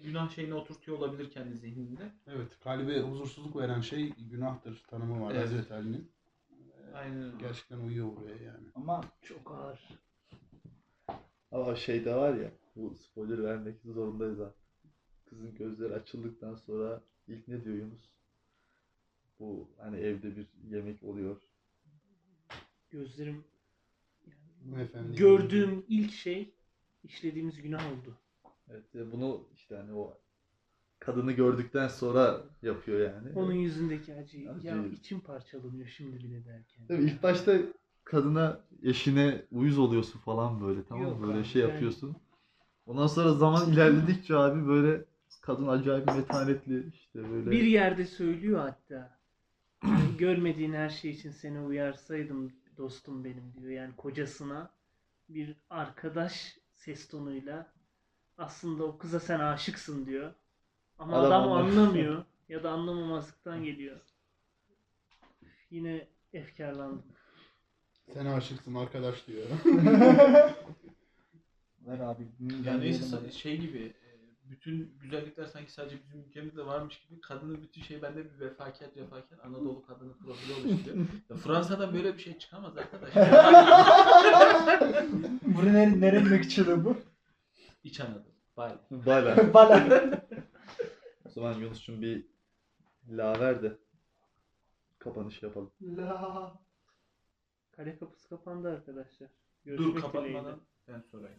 günah 0.00 0.30
şeyine 0.30 0.54
oturtuyor 0.54 0.98
olabilir 0.98 1.30
kendi 1.30 1.56
zihninde. 1.56 2.12
Evet, 2.26 2.58
kalbe 2.60 3.00
huzursuzluk 3.00 3.56
veren 3.56 3.80
şey 3.80 4.12
günahtır 4.12 4.82
tanımı 4.88 5.20
var 5.24 5.32
Evet. 5.34 5.42
Hazreti 5.44 5.74
Ali'nin. 5.74 6.10
Ee, 6.50 6.94
Aynen 6.96 7.22
öyle. 7.22 7.36
Gerçekten 7.40 7.78
uyuyor 7.78 8.16
buraya 8.16 8.42
yani. 8.44 8.66
ama 8.74 9.00
Çok 9.22 9.50
ağır. 9.50 9.88
Ama 11.52 11.76
şey 11.76 12.04
de 12.04 12.14
var 12.14 12.34
ya 12.34 12.50
bu 12.76 12.94
spoiler 12.94 13.44
vermek 13.44 13.80
zorundayız 13.84 14.40
artık. 14.40 14.63
Kızın 15.34 15.54
gözleri 15.54 15.94
açıldıktan 15.94 16.54
sonra 16.54 17.02
ilk 17.28 17.48
ne 17.48 17.64
diyor 17.64 17.76
Yunus? 17.76 18.14
Bu 19.40 19.68
hani 19.78 19.96
evde 19.96 20.36
bir 20.36 20.46
yemek 20.70 21.02
oluyor. 21.02 21.36
Gözlerim 22.90 23.44
Efendim. 24.80 25.14
gördüğüm 25.16 25.84
ilk 25.88 26.12
şey 26.12 26.54
işlediğimiz 27.04 27.62
günah 27.62 27.92
oldu. 27.92 28.18
Evet 28.70 28.94
e, 28.94 29.12
bunu 29.12 29.48
işte 29.54 29.76
hani 29.76 29.92
o 29.92 30.18
kadını 30.98 31.32
gördükten 31.32 31.88
sonra 31.88 32.42
yapıyor 32.62 33.00
yani. 33.00 33.32
Onun 33.34 33.52
yüzündeki 33.52 34.14
acıyı. 34.14 34.50
Acı. 34.50 34.66
Ya 34.66 34.86
içim 34.86 35.20
parçalanıyor 35.20 35.86
şimdi 35.86 36.16
bile 36.24 36.44
derken. 36.44 36.86
Tabii 36.88 37.04
ilk 37.04 37.22
başta 37.22 37.58
kadına, 38.04 38.60
eşine 38.82 39.44
uyuz 39.50 39.78
oluyorsun 39.78 40.18
falan 40.18 40.60
böyle 40.60 40.84
tamam 40.84 41.04
Yok 41.04 41.20
mı? 41.20 41.26
Böyle 41.26 41.38
abi, 41.38 41.46
şey 41.46 41.62
yani- 41.62 41.72
yapıyorsun. 41.72 42.16
Ondan 42.86 43.06
sonra 43.06 43.32
zaman 43.32 43.72
ilerledikçe 43.72 44.36
abi 44.36 44.68
böyle 44.68 45.04
kadın 45.44 45.68
acayip 45.68 46.06
metanetli 46.06 46.88
işte 46.94 47.30
böyle. 47.30 47.50
Bir 47.50 47.62
yerde 47.64 48.06
söylüyor 48.06 48.58
hatta. 48.60 49.18
"Yani 49.84 50.16
Görmediğin 50.18 50.72
her 50.72 50.88
şey 50.90 51.10
için 51.10 51.30
seni 51.30 51.60
uyarsaydım 51.60 52.52
dostum 52.76 53.24
benim 53.24 53.52
diyor. 53.56 53.70
Yani 53.70 53.96
kocasına 53.96 54.70
bir 55.28 55.56
arkadaş 55.70 56.58
ses 56.74 57.08
tonuyla 57.08 57.72
aslında 58.38 58.84
o 58.84 58.98
kıza 58.98 59.20
sen 59.20 59.40
aşıksın 59.40 60.06
diyor. 60.06 60.32
Ama 60.98 61.16
Adam 61.16 61.42
adam, 61.42 61.52
anlamıyor. 61.52 62.24
ya 62.48 62.62
da 62.62 62.70
anlamamazlıktan 62.70 63.64
geliyor. 63.64 64.00
Yine 65.70 66.08
efkarlandım. 66.32 67.02
Sen 68.14 68.26
aşıksın 68.26 68.74
arkadaş 68.74 69.26
diyor. 69.26 69.46
ver 71.86 71.98
abi. 71.98 72.28
Yani 72.64 72.80
neyse 72.80 73.30
şey 73.30 73.58
gibi 73.60 73.94
bütün 74.50 74.98
güzellikler 75.00 75.46
sanki 75.46 75.72
sadece 75.72 76.02
bizim 76.02 76.20
ülkemizde 76.20 76.66
varmış 76.66 77.00
gibi 77.00 77.20
kadının 77.20 77.62
bütün 77.62 77.82
şey 77.82 78.02
bende 78.02 78.24
bir 78.24 78.40
vefakat 78.40 78.96
vefakat 78.96 79.44
Anadolu 79.44 79.86
kadını 79.86 80.16
profili 80.18 80.52
oluşturuyor. 80.52 81.06
Ya 81.30 81.36
Fransa'da 81.36 81.94
böyle 81.94 82.14
bir 82.14 82.22
şey 82.22 82.38
çıkamaz 82.38 82.76
arkadaşlar. 82.76 83.28
Bunu 85.42 85.72
ne, 85.72 86.00
nerenin 86.00 86.30
ırkçılığı 86.30 86.84
bu? 86.84 86.96
İç 87.84 88.00
Anadolu. 88.00 88.34
Bay. 88.56 88.78
Bala. 88.90 89.54
Bala. 89.54 90.00
o 91.24 91.30
zaman 91.30 91.54
Yunus'cum 91.54 92.02
bir 92.02 92.26
la 93.08 93.40
ver 93.40 93.62
de 93.62 93.78
kapanış 94.98 95.42
yapalım. 95.42 95.72
La. 95.82 96.54
Kale 97.70 97.98
kapısı 97.98 98.28
kapandı 98.28 98.68
arkadaşlar. 98.68 99.30
Görüşmek 99.64 99.94
Dur 99.94 100.00
kapatmadan 100.00 100.60
ben 100.88 101.00
sorayım. 101.00 101.38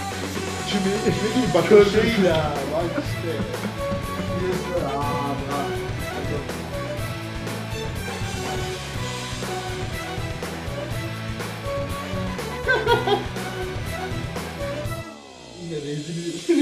Şimdi 0.71 0.89
başka 1.53 1.79
bir 1.79 1.85
şey 1.85 2.25
ya. 2.25 2.53
Bak 2.73 3.03
işte. 3.05 3.37
Biliyorsun. 4.37 4.97
Aa, 4.97 5.35
Yine 15.63 15.75
rezil 15.81 16.57